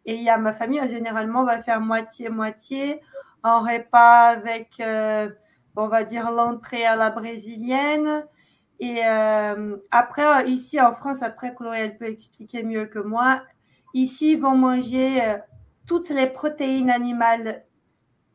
[0.06, 3.00] et il y a ma famille, généralement, on va faire moitié-moitié,
[3.43, 5.30] en repas avec, euh,
[5.76, 8.26] on va dire, l'entrée à la brésilienne,
[8.82, 13.44] et euh, après, ici en France, après, Chloé, elle peut expliquer mieux que moi.
[13.94, 15.38] Ici, ils vont manger euh,
[15.86, 17.63] toutes les protéines animales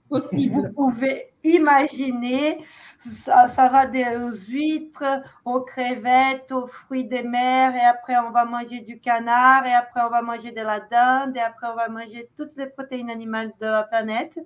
[0.08, 0.54] possibles.
[0.54, 2.64] Vous pouvez imaginer,
[3.00, 4.04] ça, ça, va des
[4.48, 9.74] huîtres, aux crevettes, aux fruits des mers, et après on va manger du canard, et
[9.74, 13.10] après on va manger de la dinde, et après on va manger toutes les protéines
[13.10, 14.38] animales de la planète.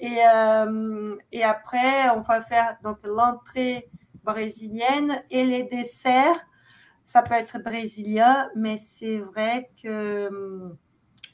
[0.00, 3.88] Et, euh, et après, on va faire donc l'entrée
[4.26, 6.46] brésilienne et les desserts,
[7.04, 10.76] ça peut être brésilien, mais c'est vrai que hum,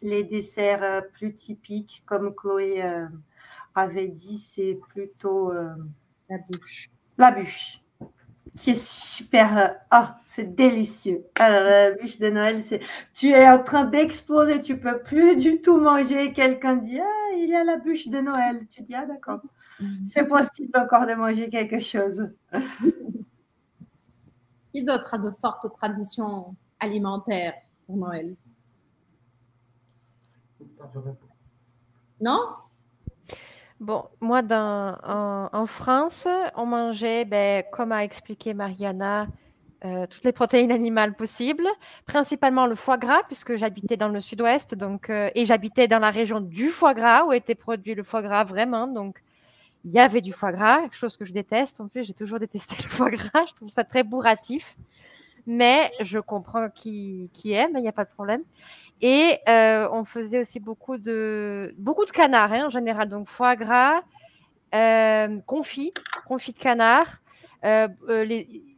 [0.03, 3.07] les desserts euh, plus typiques, comme Chloé euh,
[3.75, 5.75] avait dit, c'est plutôt euh,
[6.29, 6.91] la bûche.
[7.19, 7.83] La bûche
[8.55, 9.77] qui est super.
[9.91, 11.25] Ah, c'est délicieux.
[11.39, 12.81] Alors, la bûche de Noël, c'est.
[13.15, 16.33] Tu es en train d'exploser, tu peux plus du tout manger.
[16.33, 18.67] Quelqu'un dit Ah, il y a la bûche de Noël.
[18.69, 19.41] Tu dis Ah, d'accord.
[20.07, 22.31] C'est possible encore de manger quelque chose.
[24.73, 27.55] Qui d'autre a de fortes traditions alimentaires
[27.87, 28.35] pour Noël?
[32.21, 32.41] Non?
[33.81, 39.27] Bon, moi, en, France, on mangeait, ben, comme a expliqué Mariana,
[39.85, 41.67] euh, toutes les protéines animales possibles,
[42.07, 46.11] principalement le foie gras, puisque j'habitais dans le sud-ouest, donc, euh, et j'habitais dans la
[46.11, 48.87] région du foie gras, où était produit le foie gras vraiment.
[48.87, 49.21] Donc,
[49.85, 51.81] il y avait du foie gras, chose que je déteste.
[51.81, 53.45] En plus, j'ai toujours détesté le foie gras.
[53.49, 54.77] Je trouve ça très bourratif.
[55.45, 58.43] Mais je comprends qui, qui aime, il n'y a pas de problème.
[59.01, 63.09] Et euh, on faisait aussi beaucoup de, beaucoup de canards hein, en général.
[63.09, 64.03] Donc foie gras,
[64.75, 65.93] euh, confit,
[66.27, 67.19] confit de canard.
[67.65, 67.89] Euh,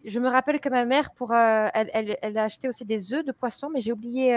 [0.05, 3.33] je me rappelle que ma mère, pour, elle, elle, a acheté aussi des œufs de
[3.33, 4.33] poisson, mais j'ai oublié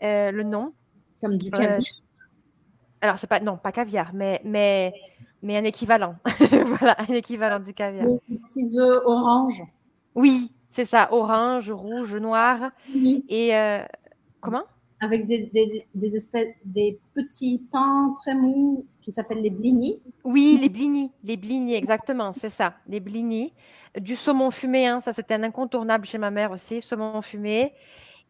[0.00, 0.72] le nom.
[1.20, 1.80] Comme du caviar.
[3.00, 4.92] alors, c'est pas, non, pas caviar, mais, mais
[5.42, 6.14] mais un équivalent.
[6.64, 8.06] voilà, un équivalent du caviar.
[8.28, 9.62] Les petits œufs orange.
[10.14, 12.70] Oui, c'est ça, orange, rouge, noir.
[13.30, 13.82] Et euh,
[14.40, 14.64] comment?
[15.00, 15.50] Avec des,
[15.94, 20.00] des, espèces, des petits pains très mous qui s'appellent les blinis.
[20.22, 23.52] Oui, les blinis, les blinis, exactement, c'est ça, les blinis.
[24.00, 27.74] Du saumon fumé, hein, ça c'était un incontournable chez ma mère aussi, saumon fumé.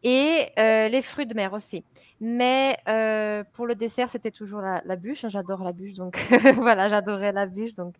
[0.03, 1.83] Et euh, les fruits de mer aussi.
[2.19, 5.25] Mais euh, pour le dessert, c'était toujours la, bûche.
[5.27, 6.17] J'adore la bûche, donc
[6.55, 7.73] voilà, j'adorais la bûche.
[7.73, 7.95] Donc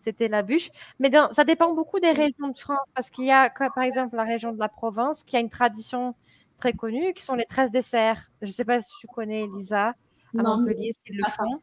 [0.00, 0.70] c'était la bûche.
[0.98, 4.24] Mais ça dépend beaucoup des régions de France, parce qu'il y a, par exemple, la
[4.24, 6.14] région de la Provence, qui a une tradition
[6.56, 8.30] très connue, qui sont les 13 desserts.
[8.40, 9.94] Je ne sais pas si tu connais, Elisa, à
[10.34, 11.60] non, Montpellier, c'est le font.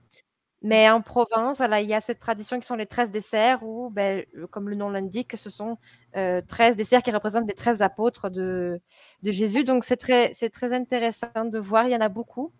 [0.61, 3.89] Mais en Provence, voilà, il y a cette tradition qui sont les 13 desserts, où,
[3.89, 5.77] ben, comme le nom l'indique, ce sont
[6.13, 8.81] 13 euh, desserts qui représentent les 13 apôtres de,
[9.23, 9.63] de Jésus.
[9.63, 11.85] Donc, c'est très, très intéressant de voir.
[11.85, 12.51] Il y en a beaucoup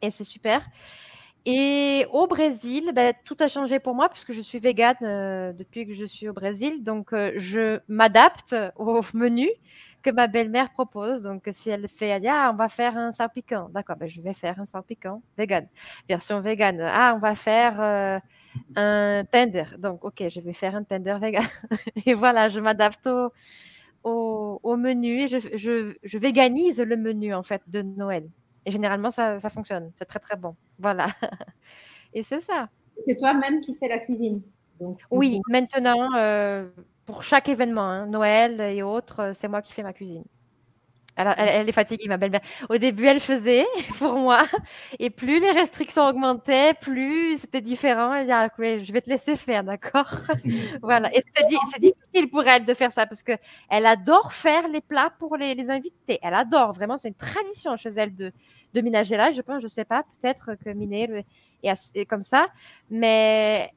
[0.00, 0.66] et c'est super.
[1.46, 5.86] Et au Brésil, ben, tout a changé pour moi puisque je suis végane euh, depuis
[5.86, 6.82] que je suis au Brésil.
[6.82, 9.50] Donc, euh, je m'adapte au menu
[10.04, 11.22] que ma belle-mère propose.
[11.22, 13.70] Donc, si elle fait, elle dit, ah, on va faire un salpicon.
[13.70, 15.66] D'accord, ben, je vais faire un salpicon vegan,
[16.08, 16.80] version vegan.
[16.80, 18.18] Ah, on va faire euh,
[18.76, 19.64] un tender.
[19.78, 21.44] Donc, ok, je vais faire un tender vegan.
[22.06, 25.26] et voilà, je m'adapte au, au, menu.
[25.28, 28.28] Je, je, je véganise le menu, en fait, de Noël.
[28.66, 29.90] Et généralement, ça, ça fonctionne.
[29.96, 30.54] C'est très, très bon.
[30.78, 31.08] Voilà.
[32.12, 32.68] Et c'est ça.
[33.04, 34.42] C'est toi-même qui fais la cuisine.
[35.10, 36.68] oui, maintenant, euh,
[37.06, 40.24] pour chaque événement, hein, Noël et autres, euh, c'est moi qui fais ma cuisine.
[41.16, 42.40] Elle, est fatiguée, ma belle-mère.
[42.68, 43.66] Au début, elle faisait
[43.98, 44.42] pour moi.
[44.98, 48.12] Et plus les restrictions augmentaient, plus c'était différent.
[48.12, 50.10] Elle dit, ah, je vais te laisser faire, d'accord?
[50.82, 51.14] Voilà.
[51.14, 55.36] Et c'est difficile pour elle de faire ça parce qu'elle adore faire les plats pour
[55.36, 56.18] les, invités.
[56.20, 56.96] Elle adore, vraiment.
[56.98, 58.32] C'est une tradition chez elle de,
[58.74, 59.30] de ménager là.
[59.30, 61.24] Je pense, je ne sais pas, peut-être que Miné
[61.62, 62.48] est comme ça.
[62.90, 63.70] Mais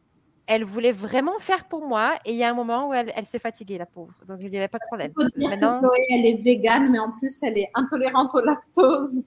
[0.48, 3.40] elle voulait vraiment faire pour moi et il y a un moment où elle, s'est
[3.40, 4.14] fatiguée, la pauvre.
[4.28, 5.12] Donc, je n'y avait pas de problème.
[5.18, 5.82] Il faut dire Maintenant...
[5.82, 9.26] que Chloé, elle est végane, mais en plus, elle est intolérante au lactose.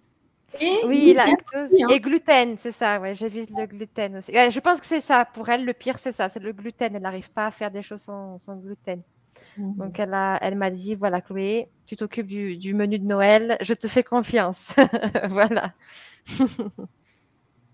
[0.61, 1.87] Et oui, lactose hein.
[1.91, 2.99] et gluten, c'est ça.
[2.99, 4.33] Ouais, j'évite le gluten aussi.
[4.33, 5.27] je pense que c'est ça.
[5.27, 6.97] Pour elle, le pire, c'est ça, c'est le gluten.
[6.97, 9.03] Elle n'arrive pas à faire des choses sans, gluten.
[9.59, 9.77] Mhm.
[9.77, 13.59] Donc, elle, a, elle m'a dit, voilà, Chloé, tu t'occupes du, du, menu de Noël,
[13.61, 14.69] je te fais confiance.
[15.29, 15.75] voilà.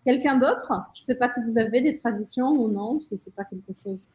[0.07, 0.73] Quelqu'un d'autre?
[0.95, 3.43] Je ne sais pas si vous avez des traditions ou non, si ce n'est pas
[3.43, 4.09] quelque chose.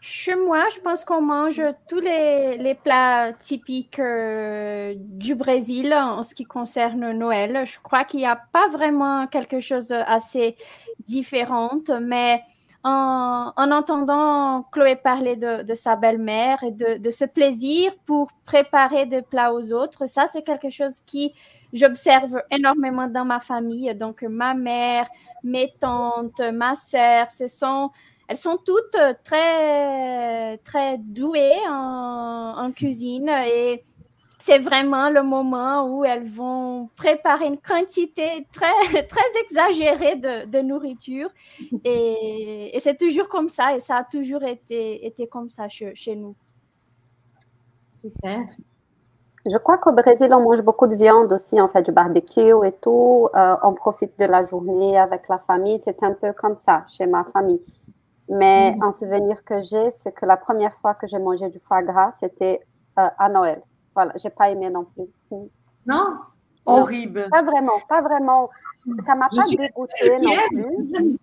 [0.00, 6.34] Chez moi, je pense qu'on mange tous les, plats typiques euh, du Brésil en ce
[6.34, 7.64] qui concerne Noël.
[7.64, 10.56] Je crois qu'il n'y a pas vraiment quelque chose assez
[11.06, 12.42] différent, mais
[12.82, 19.22] en, entendant Chloé parler de, sa belle-mère et de, de, ce plaisir pour préparer des
[19.22, 21.32] plats aux autres, ça c'est quelque chose qui
[21.72, 23.94] j'observe énormément dans ma famille.
[23.94, 25.08] Donc, ma mère,
[25.42, 27.90] mes tantes, ma sœur, ce sont,
[28.28, 33.82] elles sont toutes très, très douées en, cuisine et
[34.38, 38.72] c'est vraiment le moment où elles vont préparer une quantité très,
[39.08, 41.28] très exagérée de, nourriture.
[41.84, 46.16] Et, c'est toujours comme ça, et ça a toujours été, été comme ça chez, chez
[46.16, 46.34] nous.
[47.90, 48.40] Super.
[49.50, 52.72] Je crois qu'au Brésil, on mange beaucoup de viande aussi, on fait du barbecue et
[52.80, 53.28] tout.
[53.34, 55.80] Euh, on profite de la journée avec la famille.
[55.80, 57.60] C'est un peu comme ça chez ma famille.
[58.28, 61.82] Mais un souvenir que j'ai, c'est que la première fois que j'ai mangé du foie
[61.82, 62.60] gras, c'était
[62.98, 63.62] euh, à Noël.
[63.94, 65.08] Voilà, j'ai pas aimé non plus.
[65.86, 66.18] Non,
[66.64, 67.28] horrible.
[67.30, 68.48] Pas vraiment, pas vraiment.
[69.00, 71.18] Ça m'a pas dégoûté non plus.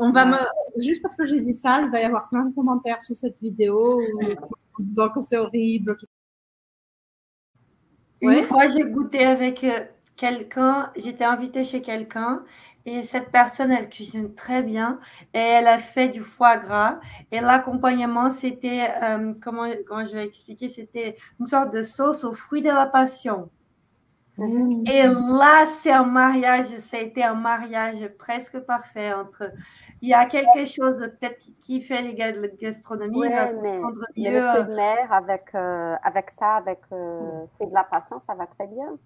[0.00, 0.36] On va me
[0.76, 3.36] juste parce que j'ai dit ça, il va y avoir plein de commentaires sur cette
[3.40, 5.96] vidéo en disant que c'est horrible,
[8.20, 9.80] une fois, j'ai goûté avec euh,
[10.16, 12.42] quelqu'un, j'étais invitée chez quelqu'un
[12.86, 14.98] et cette personne, elle cuisine très bien
[15.34, 17.00] et elle a fait du foie gras.
[17.30, 22.32] Et l'accompagnement, c'était, euh, comment, comment je vais expliquer, c'était une sorte de sauce aux
[22.32, 23.50] fruits de la passion.
[24.38, 24.84] Mmh.
[24.86, 29.50] Et là, c'est un mariage, ça a été un mariage presque parfait entre.
[30.00, 33.18] Il y a quelque chose peut-être qui fait les gars de la gastronomie.
[33.18, 33.52] Oui, mais,
[34.16, 38.20] mais, le fruit de mer avec, euh, avec ça, avec euh, fruit de la passion,
[38.20, 38.96] ça va très bien.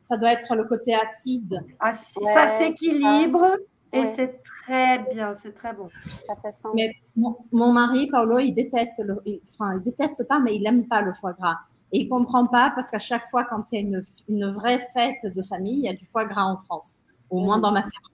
[0.00, 1.64] Ça doit être le côté acide.
[1.80, 3.56] ça s'équilibre
[3.92, 5.88] et c'est très bien, c'est très bon.
[6.26, 6.72] Ça fait sens.
[6.74, 9.22] Mais mon, mon, mari, Paolo, il déteste, le,
[9.54, 11.58] enfin, il déteste pas, mais il n'aime pas le foie gras.
[11.92, 14.80] Et il comprend pas parce qu'à chaque fois, quand il y a une, une, vraie
[14.94, 17.82] fête de famille, il y a du foie gras en France, au moins dans ma
[17.82, 18.12] famille.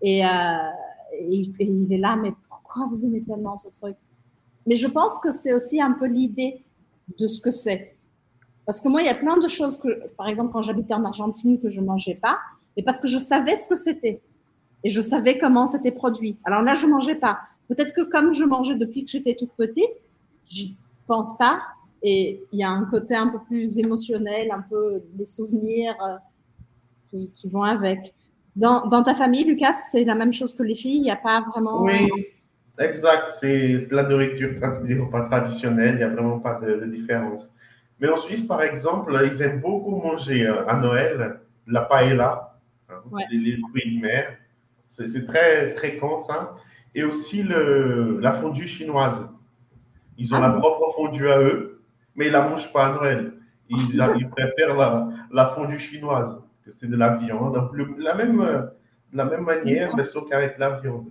[0.00, 0.28] Et, euh,
[1.28, 3.96] il est là, mais pourquoi vous aimez tellement ce truc?
[4.66, 6.64] Mais je pense que c'est aussi un peu l'idée
[7.18, 7.96] de ce que c'est.
[8.66, 11.04] Parce que moi, il y a plein de choses que, par exemple, quand j'habitais en
[11.04, 12.38] Argentine, que je mangeais pas,
[12.76, 14.20] et parce que je savais ce que c'était.
[14.82, 16.38] Et je savais comment c'était produit.
[16.44, 17.40] Alors là, je mangeais pas.
[17.68, 20.02] Peut-être que comme je mangeais depuis que j'étais toute petite,
[20.48, 20.76] j'y
[21.06, 21.60] pense pas.
[22.06, 26.16] Et il y a un côté un peu plus émotionnel, un peu des souvenirs euh,
[27.08, 28.14] qui, qui, vont avec.
[28.56, 30.98] Dans, dans, ta famille, Lucas, c'est la même chose que les filles?
[30.98, 31.82] Il n'y a pas vraiment.
[31.82, 32.10] Oui,
[32.78, 33.30] exact.
[33.40, 34.50] C'est la nourriture
[34.84, 35.94] des repas traditionnels.
[35.94, 37.52] Il n'y a vraiment pas de, de, différence.
[37.98, 42.58] Mais en Suisse, par exemple, ils aiment beaucoup manger euh, à Noël la paella,
[42.90, 43.22] hein, ouais.
[43.30, 44.36] les, les, fruits de mer.
[44.88, 46.54] C'est très fréquent, ça.
[46.94, 49.26] Et aussi le, la fondue chinoise.
[50.18, 51.82] Ils ont ah, la propre fondue à eux,
[52.14, 53.34] mais ils ne la mangent pas à Noël.
[53.68, 58.38] Ils, ils préfèrent la, la, fondue chinoise, que c'est de la viande, le, la, même,
[58.38, 61.06] de la même manière, mais sauf qu'avec la viande.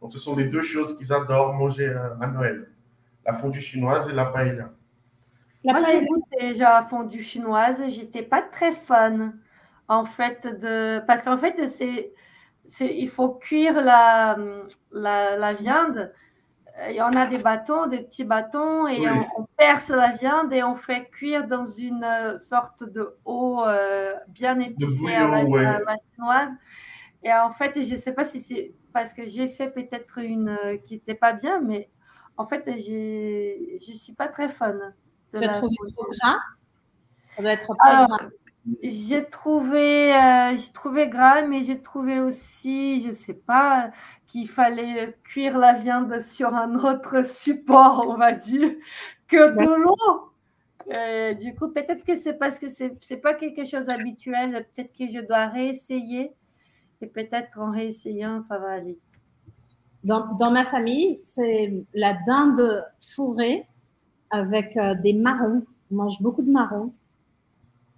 [0.00, 2.68] Donc, ce sont les deux choses qu'ils adorent manger à, à, Noël
[3.26, 4.70] la fondue chinoise et la paella.
[5.64, 9.38] La Moi, j'ai goûté déjà la fondue chinoise, j'étais pas très fan,
[9.86, 11.00] en fait, de...
[11.06, 12.12] parce qu'en fait, c'est
[12.80, 14.36] il faut cuire la,
[14.92, 16.12] la, la, viande.
[16.86, 19.08] Et on a des bâtons, des petits bâtons, et oui.
[19.08, 22.06] on, on, perce la viande et on fait cuire dans une
[22.40, 25.62] sorte de eau euh, bien épicée à la, ouais.
[25.62, 26.50] la, chinoise.
[27.24, 30.50] Et en fait, je ne sais pas si c'est parce que j'ai fait peut-être une
[30.50, 31.90] euh, qui n'était pas bien, mais
[32.36, 34.94] en fait, je ne suis pas très fan.
[35.32, 36.38] De tu as trouvé trop gras?
[37.34, 38.28] Ça doit être trop Alors, gras.
[38.82, 43.90] J'ai trouvé, euh, j'ai trouvé gras, mais j'ai trouvé aussi, je sais pas,
[44.26, 48.72] qu'il fallait cuire la viande sur un autre support, on va dire,
[49.26, 50.32] que de l'eau.
[50.90, 54.66] Euh, du coup, peut-être que c'est parce que c'est n'est pas quelque chose d'habituel.
[54.74, 56.32] Peut-être que je dois réessayer.
[57.00, 58.98] Et peut-être en réessayant, ça va aller.
[60.04, 63.66] Dans, dans ma famille, c'est la dinde fourrée
[64.30, 65.64] avec euh, des marrons.
[65.90, 66.92] On mange beaucoup de marrons.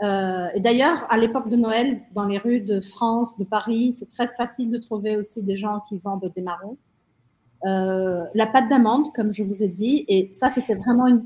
[0.02, 4.10] Euh, et d'ailleurs, à l'époque de Noël, dans les rues de France, de Paris, c'est
[4.10, 6.78] très facile de trouver aussi des gens qui vendent des marrons.
[7.66, 11.24] Euh, la pâte d'amande, comme je vous ai dit, et ça, c'était vraiment une,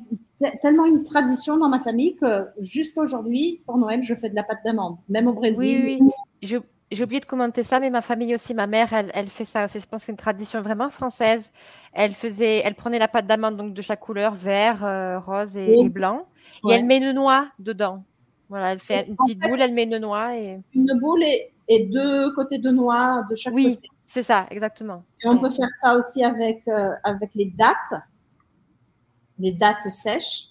[0.61, 4.43] tellement une tradition dans ma famille que jusqu'à aujourd'hui, pour Noël, je fais de la
[4.43, 5.83] pâte d'amande, même au Brésil.
[5.85, 6.13] Oui, oui.
[6.43, 6.57] Je,
[6.91, 9.69] j'ai oublié de commenter ça, mais ma famille aussi, ma mère, elle, elle fait ça.
[9.69, 11.53] Je pense que c'est une tradition vraiment française.
[11.93, 15.73] Elle faisait, elle prenait la pâte d'amande donc de chaque couleur, vert, euh, rose et,
[15.73, 16.27] et blanc,
[16.65, 16.75] ouais.
[16.75, 18.03] et elle met le noix dedans.
[18.49, 20.37] Voilà, elle fait une petite fait, boule, elle met une noix.
[20.37, 20.61] Et...
[20.75, 23.89] Une boule et, et, deux côtés de noix de chaque oui, côté.
[23.91, 25.03] Oui, c'est ça, exactement.
[25.25, 28.01] Et on peut faire ça aussi avec, euh, avec les dattes,
[29.39, 30.45] les dattes sèches.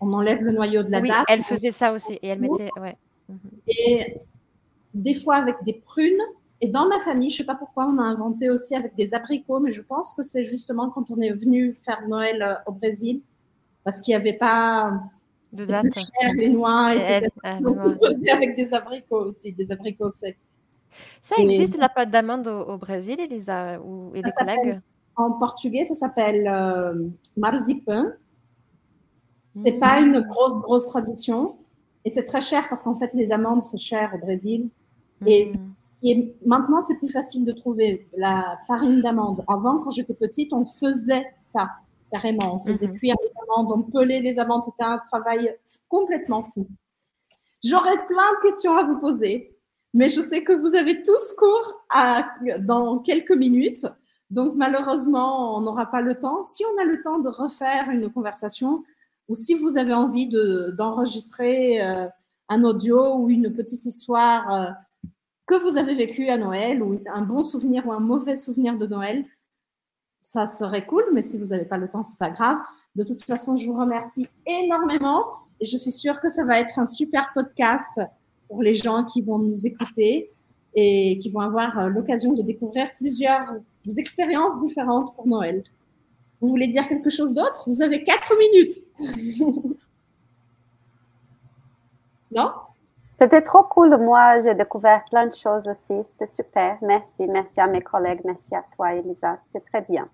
[0.00, 1.26] On enlève le noyau de la oui, date.
[1.28, 2.70] elle faisait ça aussi et elle mettait.
[2.80, 2.96] Ouais.
[3.66, 4.16] Et
[4.94, 6.20] des fois avec des prunes.
[6.60, 9.14] Et dans ma famille, je ne sais pas pourquoi, on a inventé aussi avec des
[9.14, 12.72] abricots, mais je pense que c'est justement quand on est venu faire Noël euh, au
[12.72, 13.20] Brésil,
[13.84, 14.92] parce qu'il n'y avait pas
[15.52, 15.86] de date.
[15.86, 17.28] Plus cher, les noix, etc.
[17.60, 20.38] Donc, on faisait avec des abricots aussi, des abricots secs.
[21.22, 24.80] Ça existe la pâte d'amande au, au, Brésil, Elisa, ou et des collègues?
[25.16, 28.06] En portugais, ça s'appelle euh, marzipan.
[29.42, 29.80] C'est mmh.
[29.80, 31.56] pas une grosse, grosse tradition.
[32.04, 34.68] Et c'est très cher parce qu'en fait, les amandes, c'est cher au Brésil.
[35.20, 35.28] Mmh.
[35.28, 35.52] Et,
[36.04, 39.44] et, maintenant, c'est plus facile de trouver la farine d'amande.
[39.48, 41.70] Avant, quand j'étais petite, on faisait ça
[42.10, 42.56] carrément.
[42.56, 42.98] On faisait mmh.
[42.98, 44.62] cuire les amandes, on pelait les amandes.
[44.62, 45.54] C'était un travail
[45.88, 46.66] complètement fou.
[47.64, 49.56] J'aurais plein de questions à vous poser,
[49.94, 52.28] mais je sais que vous avez tous cours à,
[52.60, 53.86] dans quelques minutes.
[54.30, 56.42] Donc, malheureusement, on n'aura pas le temps.
[56.42, 58.84] Si on a le temps de refaire une conversation,
[59.28, 62.08] ou si vous avez envie d'enregistrer de, euh,
[62.48, 64.70] un audio ou une petite histoire euh,
[65.46, 68.86] que vous avez vécue à Noël, ou un bon souvenir ou un mauvais souvenir de
[68.86, 69.24] Noël,
[70.32, 72.58] ça serait cool, mais si vous n'avez pas le temps, c'est pas grave.
[72.96, 75.24] De toute façon, je vous remercie énormément
[75.58, 77.98] et je suis sûre que ça va être un super podcast
[78.46, 80.30] pour les gens qui vont nous écouter
[80.74, 83.54] et qui vont avoir euh, l'occasion de découvrir plusieurs
[83.96, 85.62] expériences différentes pour Noël.
[86.42, 87.64] Vous voulez dire quelque chose d'autre?
[87.66, 88.74] Vous avez quatre minutes.
[92.32, 92.52] non?
[93.16, 93.96] C'était trop cool.
[93.96, 96.04] Moi, j'ai découvert plein de choses aussi.
[96.04, 96.76] C'était super.
[96.82, 97.26] Merci.
[97.26, 98.20] Merci à mes collègues.
[98.24, 99.38] Merci à toi, Elisa.
[99.46, 100.08] C'était très bien.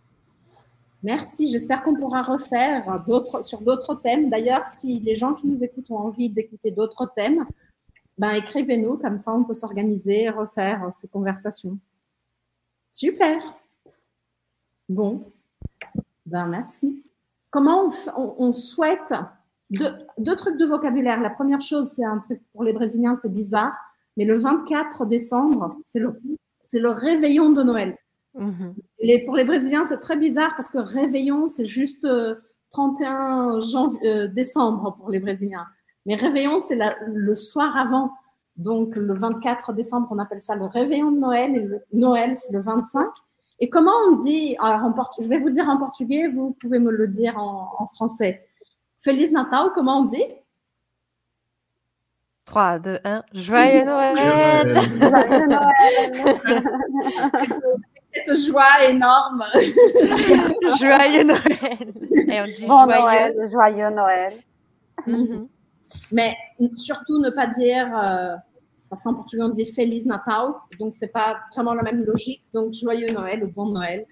[1.05, 1.48] Merci.
[1.48, 3.05] J'espère qu'on pourra refaire
[3.42, 4.30] sur d'autres thèmes.
[4.30, 7.44] D'ailleurs, si les gens qui nous écoutent ont envie d'écouter d'autres thèmes,
[8.16, 8.96] ben, écrivez-nous.
[8.96, 11.78] Comme ça, on peut s'organiser et refaire ces conversations.
[12.88, 13.36] Super.
[14.88, 15.30] Bon.
[16.24, 17.05] Ben, merci.
[17.50, 19.12] Comment on, souhaite
[19.68, 21.20] deux, trucs de vocabulaire.
[21.20, 23.76] La première chose, c'est un truc pour les Brésiliens, c'est bizarre,
[24.16, 26.00] mais le 24 décembre, c'est
[26.80, 27.98] le réveillon de Noël.
[28.35, 28.72] Mmh.
[28.99, 32.35] Et pour les Brésiliens, c'est très bizarre parce que réveillon, c'est juste euh,
[32.70, 35.66] 31 janvier, euh, décembre pour les Brésiliens.
[36.07, 38.12] Mais réveillon, c'est le soir avant.
[38.57, 42.53] Donc, le 24 décembre, on appelle ça le réveillon de Noël et le Noël, c'est
[42.53, 43.07] le 25.
[43.61, 46.91] Et comment on dit, alors en je vais vous dire en portugais, vous pouvez me
[46.91, 48.47] le dire en, français.
[48.99, 50.24] Feliz Natal, comment on dit?
[52.47, 54.16] 3, 2, 1, Joyeux Noël
[54.99, 55.70] Joyeux Noël
[58.14, 59.44] Cette joie énorme
[60.80, 61.92] Joyeux Noël
[62.28, 63.00] Et on dit bon joyeux...
[63.00, 64.34] Noël, joyeux Noël
[65.06, 65.48] mhm.
[66.12, 66.36] Mais
[66.76, 67.86] surtout ne pas dire...
[67.96, 68.36] Euh,
[68.94, 72.44] parce qu'en portugais, on dit Feliz Natal, donc c'est pas vraiment la même logique.
[72.52, 74.06] Donc, joyeux Noël ou bon Noël.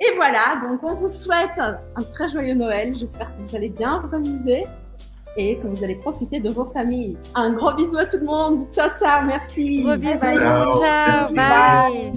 [0.00, 2.96] Et voilà, donc on vous souhaite un, très joyeux Noël.
[2.96, 4.64] J'espère que vous allez bien vous amuser
[5.36, 7.16] et que vous allez profiter de vos familles.
[7.34, 8.68] Un gros bisou à tout le monde.
[8.72, 9.82] Ciao, ciao, merci.
[9.82, 10.18] Gros bisous.
[10.18, 12.12] Ciao, bye.